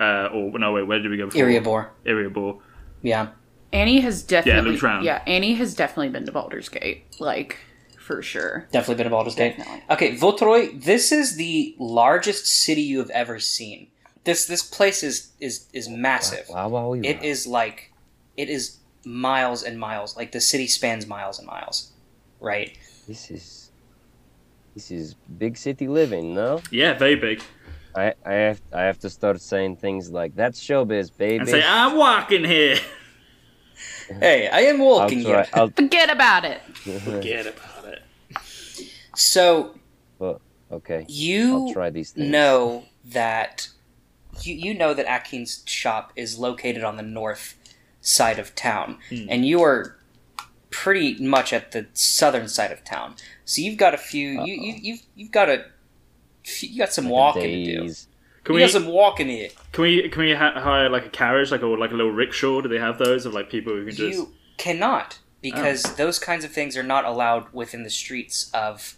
[0.00, 1.26] Uh, or no, wait, where did we go?
[1.26, 1.46] Before?
[1.46, 1.88] Iriaebor.
[2.04, 2.60] Iriaebor.
[3.02, 3.28] Yeah.
[3.72, 4.72] Annie has definitely.
[4.72, 5.04] looped around.
[5.04, 7.58] Yeah, Annie has definitely been to Baldur's Gate, like
[7.98, 8.68] for sure.
[8.72, 9.56] Definitely been to Baldur's Gate.
[9.56, 9.84] Definitely.
[9.90, 13.88] Okay, Votroy, this is the largest city you have ever seen.
[14.24, 16.46] This this place is is is massive.
[16.48, 17.92] Wow, wow, wow, It is like
[18.36, 20.16] it is miles and miles.
[20.16, 21.92] Like the city spans miles and miles.
[22.40, 22.76] Right?
[23.08, 23.70] This is
[24.74, 26.60] this is big city living, no?
[26.70, 27.42] Yeah, very big.
[27.94, 31.38] I I have I have to start saying things like that's showbiz, baby.
[31.38, 32.78] And say, I'm walking here.
[34.20, 35.30] Hey, I am walking try.
[35.30, 35.46] here.
[35.54, 36.60] I'll, Forget about it.
[37.04, 38.02] Forget about it.
[39.14, 39.74] So
[40.70, 42.28] okay, you I'll try these things.
[42.30, 43.68] know that
[44.42, 47.56] you, you know that Ackyn's shop is located on the north
[48.00, 49.26] side of town, Hmm.
[49.28, 49.96] and you are
[50.70, 53.14] pretty much at the southern side of town.
[53.44, 54.42] So you've got a few.
[54.44, 55.66] You, you you've you've got a
[56.60, 57.94] you got some walking to do.
[58.44, 59.48] Can you we got some walking here.
[59.72, 62.60] can we can we ha- hire like a carriage, like a like a little rickshaw?
[62.60, 64.18] Do they have those of like people who can just?
[64.18, 65.94] You cannot because Oh.
[65.96, 68.96] those kinds of things are not allowed within the streets of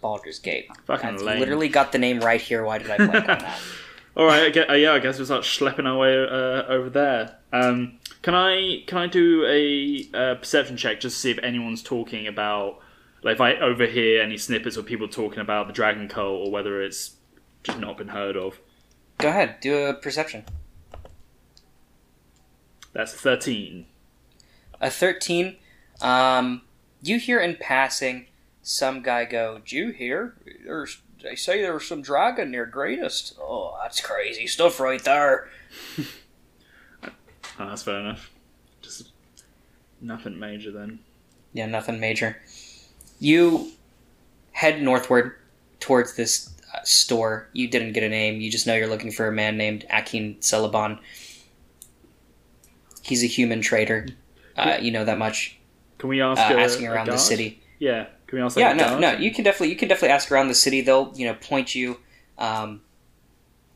[0.00, 0.68] Baldur's Gate.
[0.86, 1.38] Fucking I've lame.
[1.40, 2.64] literally got the name right here.
[2.64, 3.58] Why did I blank on that?
[4.16, 6.90] All right, I guess, uh, yeah, I guess we'll start schlepping our way uh, over
[6.90, 7.38] there.
[7.50, 11.82] Um, can I can I do a uh, perception check just to see if anyone's
[11.82, 12.78] talking about
[13.22, 16.82] like if I overhear any snippets of people talking about the dragon cult or whether
[16.82, 17.12] it's
[17.62, 18.60] just not been heard of.
[19.18, 20.44] Go ahead, do a perception.
[22.92, 23.86] That's thirteen.
[24.82, 25.56] A 13.
[26.00, 26.62] Um,
[27.02, 28.26] you hear in passing
[28.62, 30.34] some guy go, Did you hear?
[30.64, 33.38] There's, they say there's some dragon near Greenest.
[33.40, 35.48] Oh, that's crazy stuff right there.
[35.98, 37.12] Oh,
[37.58, 38.30] that's fair enough.
[38.82, 39.10] Just
[40.00, 40.98] nothing major then.
[41.52, 42.38] Yeah, nothing major.
[43.20, 43.70] You
[44.50, 45.36] head northward
[45.78, 46.51] towards this
[46.84, 47.48] store.
[47.52, 48.40] You didn't get a name.
[48.40, 50.98] You just know you're looking for a man named Ackyn Selebon.
[53.02, 54.08] He's a human trader.
[54.56, 55.58] Uh, you know that much.
[55.98, 56.40] Can we ask?
[56.40, 57.60] Uh, a- asking around the city.
[57.78, 58.06] Yeah.
[58.26, 58.56] Can we ask?
[58.56, 59.00] Yeah, no, guard?
[59.00, 59.12] no.
[59.12, 60.80] You can definitely you can definitely ask around the city.
[60.80, 61.98] They'll you know point you
[62.38, 62.82] um,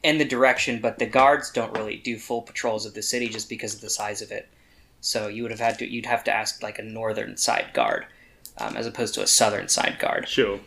[0.03, 3.49] in the direction, but the guards don't really do full patrols of the city just
[3.49, 4.49] because of the size of it.
[5.01, 8.07] So you would have had to you'd have to ask like a northern side guard
[8.59, 10.59] um, as opposed to a southern side guard Sure.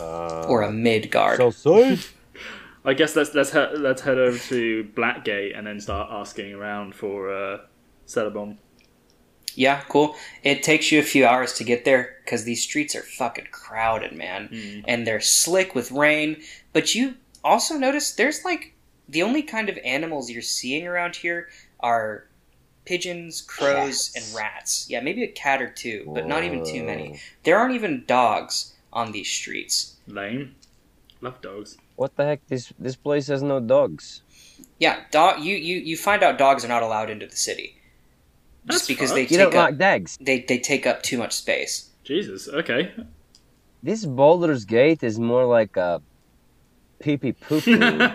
[0.00, 1.40] Uh, or a mid guard.
[2.84, 6.94] I guess let's let's head let's head over to Blackgate and then start asking around
[6.94, 7.58] for uh,
[8.06, 8.58] Selebon.
[9.54, 10.16] Yeah, cool.
[10.42, 14.12] It takes you a few hours to get there because these streets are fucking crowded,
[14.12, 14.48] man.
[14.48, 14.84] Mm.
[14.86, 16.42] And they're slick with rain.
[16.72, 18.74] But you also notice there's like
[19.08, 21.48] the only kind of animals you're seeing around here
[21.80, 22.26] are
[22.84, 24.16] pigeons, crows, Cats.
[24.16, 24.86] and rats.
[24.90, 27.20] Yeah, maybe a cat or two, but not even too many.
[27.44, 29.96] There aren't even dogs on these streets.
[30.06, 30.54] Lame.
[31.20, 31.76] Love dogs.
[31.96, 32.46] What the heck?
[32.48, 34.22] This this place has no dogs.
[34.78, 35.42] Yeah, dog.
[35.42, 37.76] You you you find out dogs are not allowed into the city
[38.66, 39.16] just That's because fucked.
[39.16, 40.16] they You take don't up like dogs.
[40.20, 41.90] they they take up too much space.
[42.02, 42.48] Jesus.
[42.48, 42.92] Okay.
[43.82, 46.00] This Baldur's Gate is more like a
[47.00, 47.78] pee pee poo poo.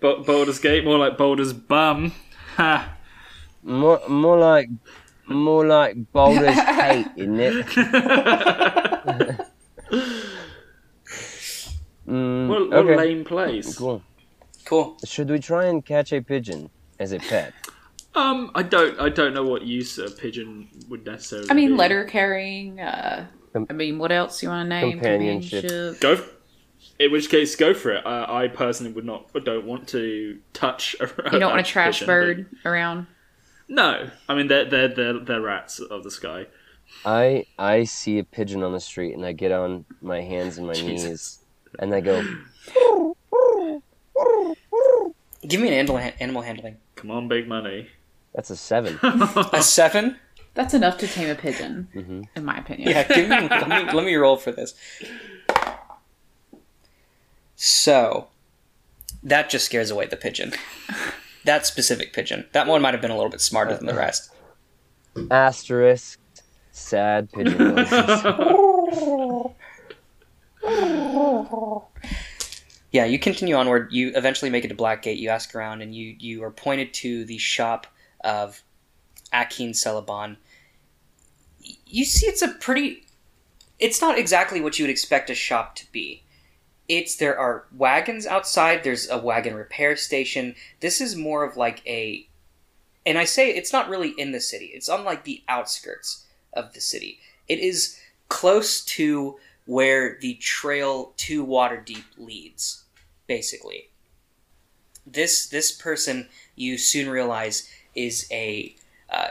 [0.00, 2.12] Baldur's Gate, more like Boulder's bum.
[2.56, 2.96] Ha.
[3.62, 4.68] more more like
[5.28, 7.66] more like Boulder's hate, isn't it?
[12.08, 12.92] Mm, what, what okay.
[12.94, 13.76] a lame place.
[13.76, 14.02] Cool.
[14.64, 14.96] Cool.
[15.04, 17.52] Should we try and catch a pigeon as a pet?
[18.14, 21.50] Um, I don't, I don't know what use a pigeon would necessarily.
[21.50, 21.74] I mean, be.
[21.74, 22.80] letter carrying.
[22.80, 24.92] Uh, Com- I mean, what else you want to name?
[24.92, 25.62] Companionship.
[25.62, 26.00] Companionship.
[26.00, 26.12] Go.
[26.12, 26.32] f-
[26.98, 28.06] In which case, go for it.
[28.06, 30.94] I, I personally would not, don't want to touch.
[31.00, 33.06] A, You don't want a trash pigeon, bird around.
[33.68, 36.46] But- No, I mean they're they're they're, they're rats of the sky.
[37.04, 40.66] I I see a pigeon on the street and I get on my hands and
[40.66, 41.40] my knees
[41.78, 42.22] and I go,
[45.46, 46.76] Give me an animal animal handling.
[46.96, 47.88] Come on, big money.
[48.34, 48.98] that's a seven.
[49.52, 50.16] A seven.
[50.54, 52.88] That's enough to tame a pigeon, hmm in my opinion.
[52.90, 54.74] Yeah, give me, let me let me roll for this.
[57.56, 58.28] So,
[59.22, 60.52] that just scares away the pigeon.
[61.46, 62.46] That specific pigeon.
[62.52, 64.00] That one might have been a little bit smarter than the uh-huh.
[64.00, 64.30] rest.
[65.30, 66.18] Asterisk.
[66.72, 67.86] Sad pigeon.
[72.92, 73.92] Yeah, you continue onward.
[73.92, 75.18] You eventually make it to Blackgate.
[75.18, 77.86] You ask around, and you you are pointed to the shop
[78.22, 78.62] of
[79.34, 80.36] Ackyn Selebon.
[81.60, 83.04] Y- You see, it's a pretty.
[83.78, 86.22] It's not exactly what you would expect a shop to be.
[86.88, 88.84] It's there are wagons outside.
[88.84, 90.54] There's a wagon repair station.
[90.80, 92.28] This is more of like a,
[93.04, 94.66] and I say it's not really in the city.
[94.66, 97.18] It's on like the outskirts of the city.
[97.48, 102.84] It is close to where the trail to Waterdeep leads,
[103.26, 103.88] basically.
[105.04, 108.74] This this person you soon realize is a
[109.10, 109.28] uh,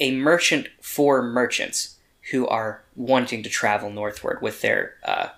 [0.00, 1.96] a merchant for merchants
[2.30, 5.28] who are wanting to travel northward with their uh,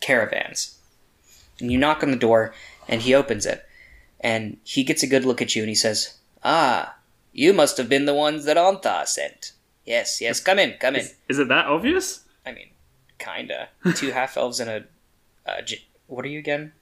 [0.00, 0.78] caravans.
[1.60, 2.52] And you knock on the door,
[2.88, 3.64] and he opens it,
[4.20, 6.96] and he gets a good look at you, and he says, "Ah,
[7.32, 9.52] you must have been the ones that Ontharr sent.
[9.84, 12.24] Yes, yes, come in, come in." Is, is it that obvious?
[12.46, 12.68] I mean,
[13.18, 13.68] kinda.
[13.94, 14.84] Two half elves and a.
[15.46, 16.72] Uh, j- what are you again?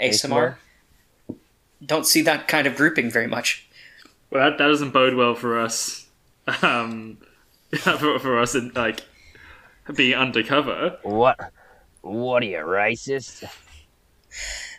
[0.00, 0.56] Aasimar?
[1.84, 3.66] Don't see that kind of grouping very much.
[4.30, 6.06] Well, that, that doesn't bode well for us.
[6.62, 7.18] Um,
[7.78, 9.00] for, for us in like
[9.94, 10.98] being undercover.
[11.02, 11.52] what?
[12.00, 13.44] What are you, racist?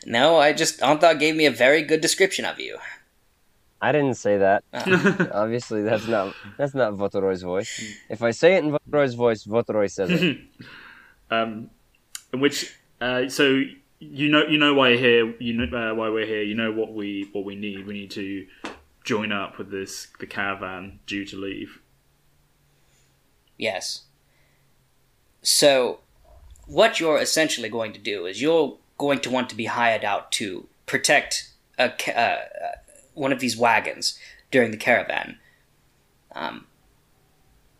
[0.05, 0.79] No, I just.
[0.79, 2.77] Ontharr gave me a very good description of you.
[3.81, 4.63] I didn't say that.
[4.73, 7.83] Uh, Obviously, that's not that's not Votoroy's voice.
[8.09, 10.37] If I say it in Votoroy's voice, Votoroy says it.
[11.31, 11.69] um,
[12.33, 13.61] in which uh, so
[13.99, 15.35] you know you know why you're here.
[15.39, 16.43] You know uh, why we're here.
[16.43, 17.85] You know what we what we need.
[17.85, 18.47] We need to
[19.03, 21.79] join up with this the caravan due to leave.
[23.57, 24.03] yes.
[25.43, 25.99] So,
[26.65, 30.31] what you're essentially going to do is you're going to want to be hired out
[30.33, 32.15] to protect a, ca- uh,
[32.65, 32.71] uh,
[33.13, 34.17] one of these wagons
[34.51, 35.37] during the caravan.
[36.33, 36.67] Um,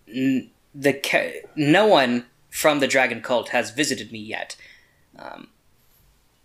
[0.08, 4.56] n- the ca- no one from the dragon cult has visited me yet.
[5.18, 5.48] Um,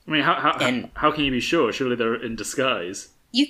[0.07, 1.73] I mean, how how, And- how can you be sure?
[1.73, 3.09] Surely they're in disguise.
[3.33, 3.47] you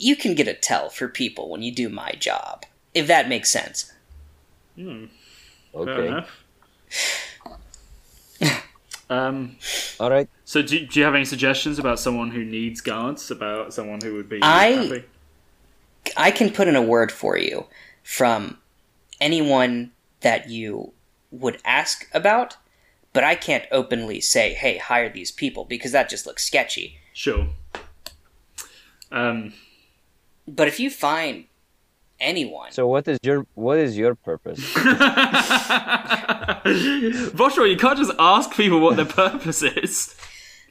[0.00, 3.50] you can get a tell for people when you do my job, if that makes
[3.50, 3.92] sense.
[4.76, 5.08] Fair
[5.74, 6.24] Okay.
[9.10, 9.56] Um.
[10.00, 10.28] All right.
[10.44, 13.30] So, do, do you have any suggestions about someone who needs guards?
[13.30, 15.04] About someone who would be I- happy?
[16.16, 17.66] I can put in a word for you
[18.02, 18.58] from
[19.20, 20.92] anyone that you
[21.30, 22.56] would ask about,
[23.12, 26.98] but I can't openly say, "Hey, hire these people," because that just looks sketchy.
[27.12, 27.48] Sure.
[29.10, 29.52] Um.
[30.46, 31.44] But if you find
[32.20, 34.60] anyone, So what is your what is your purpose?
[37.34, 40.14] Voshro, you can't just ask people what their purpose is.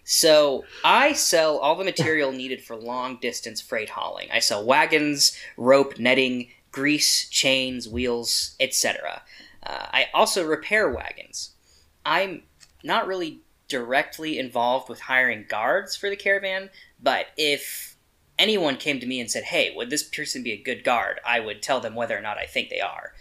[0.03, 4.29] So I sell all the material needed for long distance freight hauling.
[4.31, 9.21] I sell wagons, rope, netting, grease, chains, wheels, etc.
[9.63, 11.51] Uh, I also repair wagons.
[12.05, 12.43] I'm
[12.85, 16.69] not really directly involved with hiring guards for the caravan,
[17.03, 17.96] but if
[18.39, 21.39] anyone came to me and said, "Hey, would this person be a good guard?" I
[21.39, 23.13] would tell them whether or not I think they are.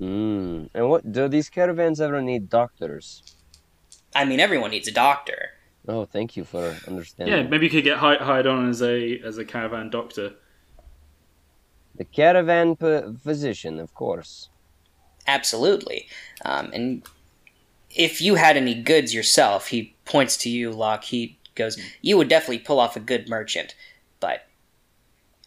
[0.00, 0.70] Mm.
[0.74, 3.22] And what do these caravans ever need doctors?
[4.14, 5.50] I mean, everyone needs a doctor.
[5.88, 7.34] Oh, thank you for understanding.
[7.34, 10.34] Yeah, maybe you could get hired on as a as a caravan doctor.
[11.94, 14.50] The caravan p- physician, of course.
[15.26, 16.08] Absolutely.
[16.44, 17.02] Um, and
[17.90, 21.04] if you had any goods yourself, he points to you, Locke.
[21.04, 23.74] He goes, You would definitely pull off a good merchant,
[24.20, 24.46] but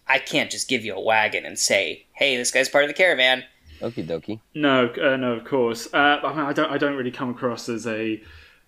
[0.10, 2.93] I can't just give you a wagon and say, Hey, this guy's part of the
[2.93, 3.43] caravan.
[3.82, 4.39] Okie dokie.
[4.53, 5.88] No, uh, no, of course.
[5.93, 8.22] Uh, I mean, I don't, I don't really come across as a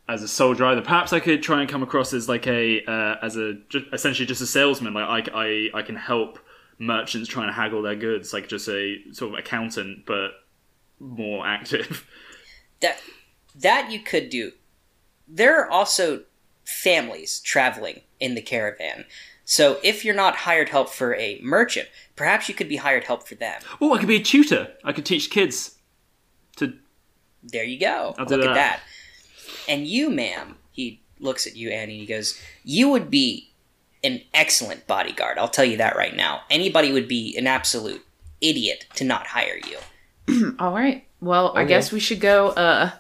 [0.08, 0.82] as a soldier either.
[0.82, 4.26] Perhaps I could try and come across as like a uh, as a just, essentially
[4.26, 4.94] just a salesman.
[4.94, 6.40] Like I, I, I can help
[6.80, 10.32] merchants trying to haggle their goods, like just a sort of accountant, but
[11.00, 12.08] more active.
[12.80, 12.98] That
[13.54, 14.54] that you could do.
[15.28, 16.24] There are also
[16.66, 19.06] families traveling in the caravan.
[19.52, 23.28] So if you're not hired help for a merchant, perhaps you could be hired help
[23.28, 23.60] for them.
[23.82, 24.70] Oh, I could be a tutor.
[24.82, 25.76] I could teach kids
[26.56, 26.72] to.
[27.44, 28.16] There you go.
[28.18, 28.80] I'll do Look at that.
[28.80, 28.82] that.
[29.68, 33.52] And you, ma'am, he looks at you, Annie, and he goes, You would be
[34.06, 35.38] an excellent bodyguard.
[35.38, 36.44] I'll tell you that right now.
[36.50, 38.06] Anybody would be an absolute
[38.40, 40.56] idiot to not hire you.
[40.60, 41.04] All right.
[41.20, 42.52] Well, I guess we should go.
[42.52, 42.92] Uh,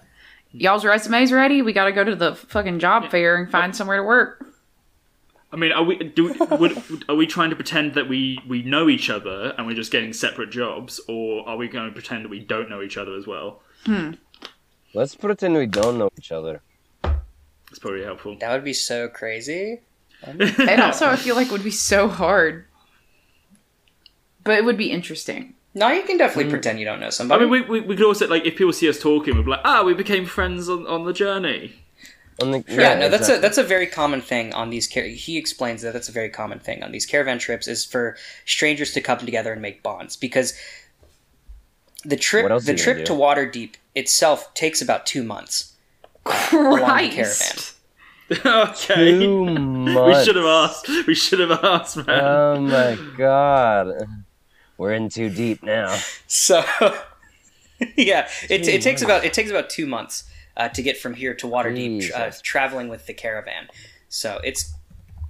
[0.51, 1.61] y'all's resumes ready?
[1.61, 4.50] We got to go to the fucking job fair and find somewhere to work.
[5.53, 8.87] I mean, are we do would, are we trying to pretend that we we know
[8.89, 12.29] each other and we're just getting separate jobs, or are we going to pretend that
[12.29, 13.61] we don't know each other as well?
[14.93, 16.61] Let's pretend we don't know each other.
[17.69, 18.37] It's probably helpful.
[18.39, 19.81] That would be so crazy.
[20.27, 22.65] And also, I feel like it would be so hard,
[24.43, 25.55] but it would be interesting.
[25.73, 26.49] No, you can definitely Mm.
[26.51, 27.43] pretend you don't know somebody.
[27.45, 29.51] I mean, we, we, we could also like if people see us talking, we'd be
[29.51, 31.80] like, ah, we became friends on, on the journey.
[32.41, 34.87] On the, yeah, no, that's a that's a very common thing on these.
[34.87, 38.17] Car- he explains that that's a very common thing on these caravan trips is for
[38.45, 40.57] strangers to come together and make bonds because
[42.03, 43.19] the trip the trip gonna to do?
[43.19, 45.73] Waterdeep itself takes about two months.
[46.25, 47.75] along the Christ.
[48.45, 49.11] okay.
[49.11, 50.19] Two months.
[50.19, 51.07] We should have asked.
[51.07, 52.23] We should have asked, man.
[52.23, 54.07] Oh my god.
[54.77, 55.97] We're in too deep now.
[56.27, 56.63] So
[57.97, 60.23] yeah, it, it takes about it takes about two months
[60.57, 63.67] uh, to get from here to Waterdeep, uh, traveling with the caravan.
[64.09, 64.73] So it's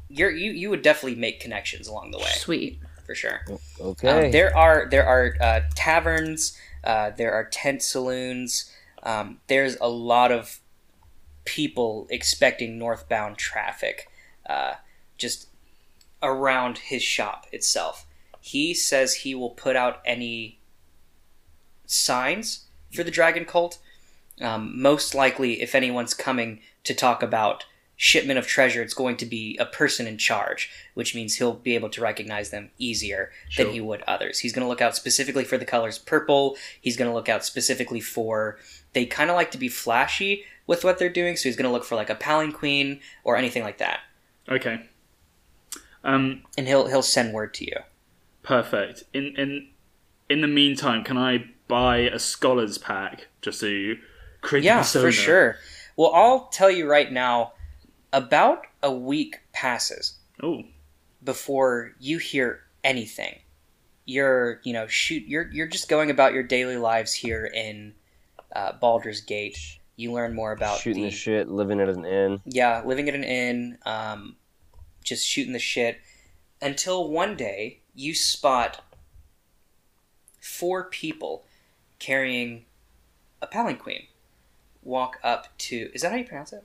[0.10, 2.80] you're, you you would definitely make connections along the way Sweet.
[3.06, 3.42] for sure.
[3.80, 4.26] Okay.
[4.26, 8.72] Um, there are there are uh, taverns, uh, there are tent saloons.
[9.04, 10.60] Um, there's a lot of
[11.46, 14.10] people expecting northbound traffic,
[14.48, 14.74] uh,
[15.18, 15.48] just
[16.22, 18.06] around his shop itself.
[18.40, 20.60] He says he will put out any
[21.86, 23.80] signs for the Dragon Cult.
[24.42, 27.66] Um, most likely, if anyone's coming to talk about
[27.96, 31.76] shipment of treasure, it's going to be a person in charge, which means he'll be
[31.76, 33.66] able to recognize them easier Sure.
[33.66, 34.40] than he would others.
[34.40, 36.58] He's going to look out specifically for the colors purple.
[36.82, 38.58] He's going to look out specifically for.
[38.94, 41.72] They kind of like to be flashy with what they're doing, so he's going to
[41.72, 44.00] look for like a palanquin or anything like that,
[44.50, 44.82] Okay.
[46.04, 46.42] Um.
[46.58, 47.76] and he'll he'll send word to you.
[48.42, 49.04] Perfect.
[49.14, 49.68] In in
[50.30, 53.98] in the meantime, can I buy a scholars pack just to
[54.42, 55.06] create the Yeah, persona?
[55.06, 55.56] for sure.
[55.98, 57.54] Well, I'll tell you right now.
[58.14, 60.64] About a week passes Oh,
[61.24, 63.40] before you hear anything.
[64.06, 65.24] You're, you know, shoot.
[65.28, 67.94] You're you're just going about your daily lives here in
[68.54, 69.58] uh, Baldur's Gate.
[69.96, 72.42] You learn more about Shooting the, the shit, living at an inn.
[72.46, 74.36] yeah, living at an inn, um,
[75.06, 76.00] just shooting the shit.
[76.62, 78.84] Until one day you spot
[80.42, 81.46] four people
[82.00, 82.66] carrying
[83.42, 84.02] a palanquin
[84.84, 85.90] walk up to.
[85.94, 86.64] Is that how you pronounce it?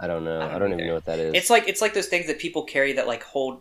[0.00, 0.40] I don't know.
[0.40, 1.34] I I don't don't, even know what that is.
[1.34, 3.60] It's like it's like those things that people carry that like hold.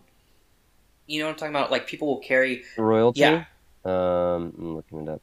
[1.08, 1.72] You know what I'm talking about?
[1.72, 3.22] Like people will carry royalty.
[3.22, 3.46] Yeah.
[3.86, 5.22] Um, I'm looking it up.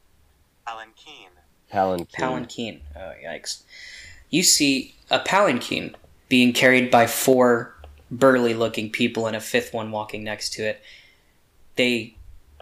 [0.67, 1.29] Palanquin.
[1.71, 2.07] Palanquin.
[2.11, 2.79] palanquin.
[2.95, 3.63] Oh yikes!
[4.29, 5.95] You see a palanquin
[6.27, 7.75] being carried by four
[8.11, 10.81] burly-looking people and a fifth one walking next to it.
[11.75, 12.15] They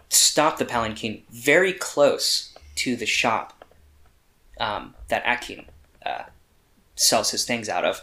[0.08, 3.53] stop the palanquin very close to the shop
[4.58, 5.66] um, that Ackyn
[6.04, 6.24] uh,
[6.96, 8.02] sells his things out of.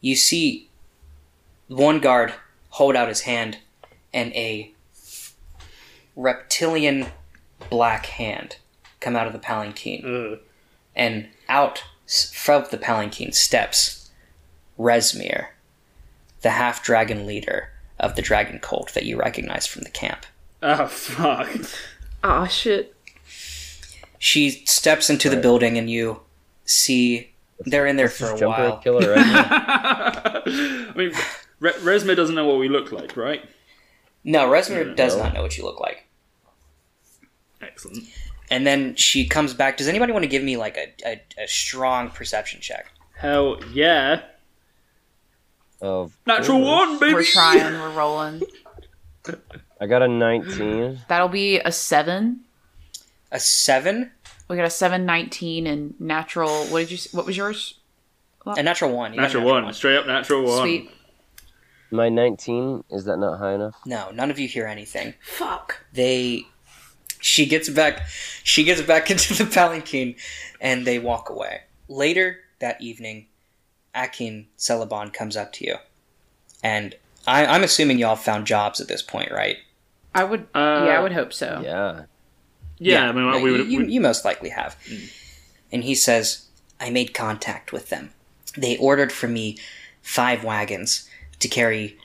[0.00, 0.68] You see
[1.68, 2.34] one guard
[2.70, 3.58] hold out his hand,
[4.12, 4.72] and a
[6.16, 7.06] reptilian
[7.70, 8.56] black hand
[9.00, 10.38] come out of the palanquin Ugh.
[10.96, 11.84] and out
[12.32, 14.10] from the palanquin steps
[14.78, 15.48] Rezmir,
[16.42, 20.24] the half dragon leader of the dragon cult that you recognize from the camp.
[20.62, 21.50] Oh fuck!
[22.24, 22.94] Aw, shit.
[24.18, 26.20] She steps into the building and you
[26.64, 27.30] see
[27.66, 28.78] they're in there for a Jumper while.
[28.78, 29.24] killer, right?
[30.46, 31.12] I mean,
[31.60, 33.44] Re- Resme doesn't know what we look like, right?
[34.24, 35.22] No, Rezmir Yeah, does no.
[35.24, 36.06] not know what you look like.
[37.62, 38.04] Excellent.
[38.50, 39.76] And then she comes back.
[39.76, 42.86] Does anybody want to give me like a, a, a strong perception check?
[43.16, 44.22] Hell yeah!
[45.80, 46.88] of Natural course.
[46.88, 47.14] one, baby.
[47.14, 48.42] We're trying, we're rolling.
[49.80, 51.00] I got a 19.
[51.08, 52.40] That'll be a 7.
[53.30, 54.12] A seven?
[54.48, 56.64] We got a seven nineteen and natural.
[56.66, 56.98] What did you?
[57.12, 57.74] What was yours?
[58.46, 59.12] A natural one.
[59.12, 60.60] You got Natural one, straight up natural one.
[60.62, 60.90] Sweet.
[61.90, 63.74] My 19 is that not high enough?
[63.86, 65.14] No, none of you hear anything.
[65.22, 65.84] Fuck.
[65.92, 66.46] they
[67.20, 68.06] she gets back
[68.44, 70.14] she gets back into the palanquin
[70.60, 73.26] and they walk away later that evening
[73.94, 75.76] Ackyn Selebon comes up to you
[76.62, 76.94] and
[77.26, 79.56] I, i'm assuming y'all found jobs at this point right
[80.14, 80.42] I would.
[80.54, 81.60] Uh, yeah, I would hope so.
[81.62, 82.04] Yeah.
[82.78, 83.68] Yeah, I mean, no, we you, would.
[83.68, 84.76] you, you most likely have
[85.72, 86.46] and he says
[86.80, 88.10] i made contact with them
[88.56, 89.58] they ordered for me
[90.02, 91.08] five wagons
[91.40, 91.98] to carry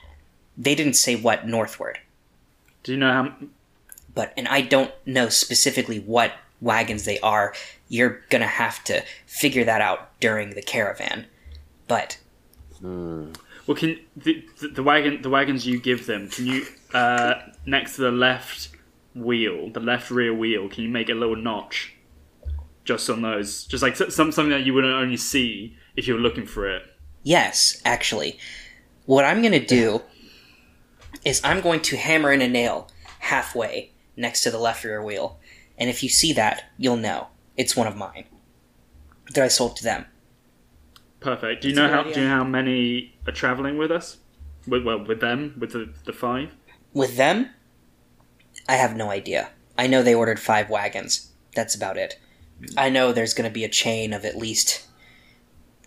[0.58, 1.98] they didn't say what northward
[2.82, 3.34] do you know how?
[4.14, 7.54] but and I don't know specifically what wagons they are.
[7.88, 11.26] You're gonna have to figure that out during the caravan.
[11.88, 12.18] But
[12.80, 13.32] Hmm.
[13.66, 16.28] Well, can the, the, the wagon the wagons you give them?
[16.28, 17.34] Can you uh,
[17.66, 18.68] next to the left
[19.14, 21.92] wheel, the left rear wheel, can you make a little notch
[22.84, 23.64] just on those?
[23.64, 26.82] Just like some something that you wouldn't only see if you were looking for it.
[27.22, 28.38] yes, actually,
[29.06, 30.02] what I'm gonna do
[31.24, 32.88] is I'm going to hammer in a nail
[33.20, 35.38] halfway next to the left rear wheel,
[35.78, 38.26] and if you see that, you'll know it's one of mine
[39.32, 40.06] that I sold to them.
[41.20, 41.62] Perfect.
[41.62, 42.02] Do you That's know how?
[42.02, 44.18] Do you know how many are traveling with us?
[44.66, 46.54] With well, with them, with the the five.
[46.92, 47.50] With them,
[48.68, 49.50] I have no idea.
[49.76, 51.30] I know they ordered five wagons.
[51.54, 52.18] That's about it.
[52.76, 54.86] I know there's going to be a chain of at least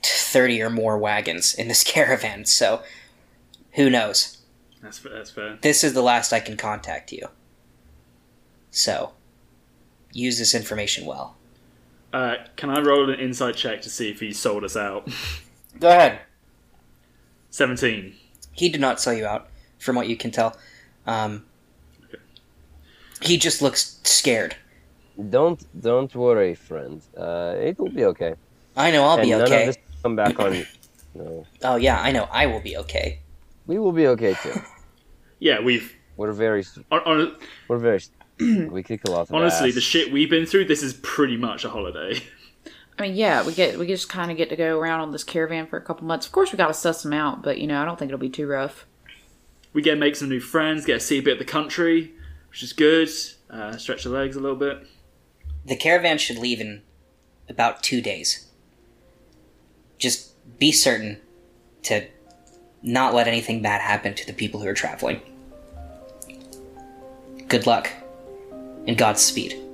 [0.03, 2.83] 30 or more wagons in this caravan, so
[3.73, 4.37] who knows?
[4.81, 5.57] That's that's fair.
[5.61, 7.27] This is the last I can contact you.
[8.69, 9.13] So,
[10.11, 11.35] use this information well.
[12.13, 15.09] Uh, can I roll an insight check to see if he sold us out?
[15.79, 16.19] Go ahead.
[17.49, 18.15] Seventeen.
[18.51, 20.57] He did not sell you out, from what you can tell.
[21.05, 21.45] Um,
[23.21, 24.55] he just looks scared.
[25.29, 27.01] Don't don't worry, friend.
[27.17, 28.35] Uh, it will be okay.
[28.75, 29.61] I know I'll and be none okay.
[29.61, 30.65] of this will come back on.
[31.15, 33.21] No, Oh, yeah, I know I will be okay.
[33.65, 34.53] we will be okay too.
[35.39, 37.35] Yeah, we've We're very on, on,
[37.67, 38.01] we're very.
[38.69, 39.75] we kick a lot of honestly ass.
[39.75, 40.65] the shit we've been through.
[40.65, 42.21] This is pretty much a holiday.
[42.99, 45.23] I mean, yeah, we get we just kind of get to go around on this
[45.23, 46.25] caravan for a couple months.
[46.27, 48.19] Of course, we got to suss them out, but you know, I don't think it'll
[48.19, 48.85] be too rough.
[49.73, 52.11] we get to make some new friends, get to see a bit of the country,
[52.49, 53.09] which is good.
[53.49, 54.85] Uh, stretch the legs a little bit.
[55.65, 56.81] The caravan should leave in
[57.49, 58.47] about two days.
[59.97, 61.19] Just be certain
[61.83, 62.07] to
[62.81, 65.21] not let anything bad happen to the people who are traveling.
[67.47, 67.89] Good luck
[68.85, 69.66] and Godspeed.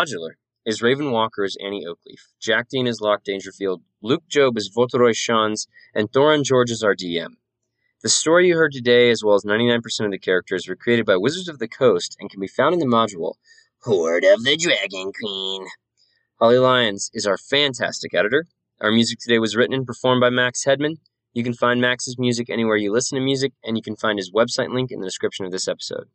[0.00, 4.70] Modular is Raven Walker as Annie Oakleaf, Jack Dean as Locke Dangerfield, Luke Job as
[4.74, 7.34] Votoroy Shans, and Thorin George as our DM.
[8.02, 11.18] The story you heard today, as well as 99% of the characters, were created by
[11.18, 13.34] Wizards of the Coast and can be found in the module
[13.80, 15.66] Hoard of the Dragon Queen.
[16.40, 18.46] Holly Lyons is our fantastic editor.
[18.80, 20.96] Our music today was written and performed by Max Hedman.
[21.34, 24.32] You can find Max's music anywhere you listen to music, and you can find his
[24.32, 26.08] website link in the description of this episode.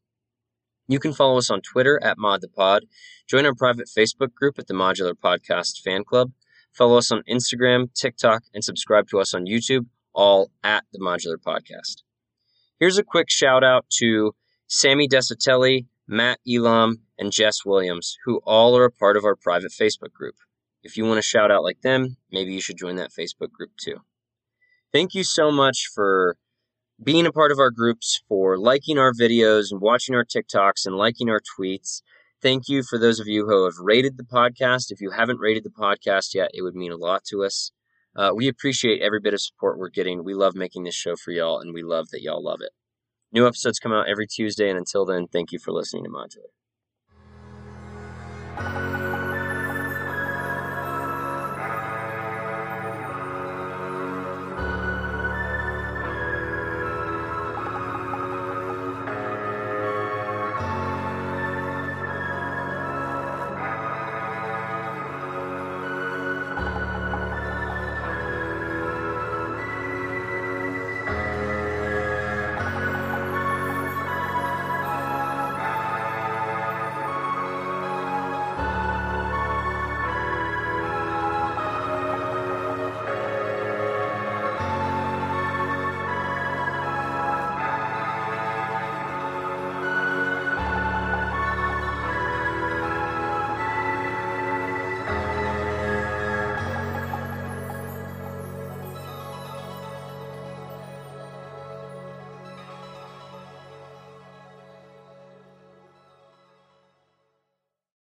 [0.88, 2.82] You can follow us on Twitter at ModThePod,
[3.28, 6.32] join our private Facebook group at the Modular Podcast Fan Club,
[6.74, 11.38] follow us on Instagram, TikTok, and subscribe to us on YouTube, all at the Modular
[11.38, 12.04] Podcast.
[12.80, 14.36] Here's a quick shout out to
[14.68, 19.72] Sammy Desatelli, Matt Elam, and Jess Williams, who all are a part of our private
[19.72, 20.36] Facebook group.
[20.84, 23.72] If you want to shout out like them, maybe you should join that Facebook group
[23.80, 24.02] too.
[24.94, 26.38] Thank you so much for
[27.04, 30.96] being a part of our groups, for liking our videos and watching our TikToks and
[30.96, 32.02] liking our tweets.
[32.42, 34.92] Thank you for those of you who have rated the podcast.
[34.92, 37.72] If you haven't rated the podcast yet, it would mean a lot to us.
[38.16, 40.24] Uh, we appreciate every bit of support we're getting.
[40.24, 42.72] We love making this show for y'all, and we love that y'all love it.
[43.32, 46.10] New episodes come out every Tuesday, and until then, thank you for listening to
[48.58, 49.05] Modular.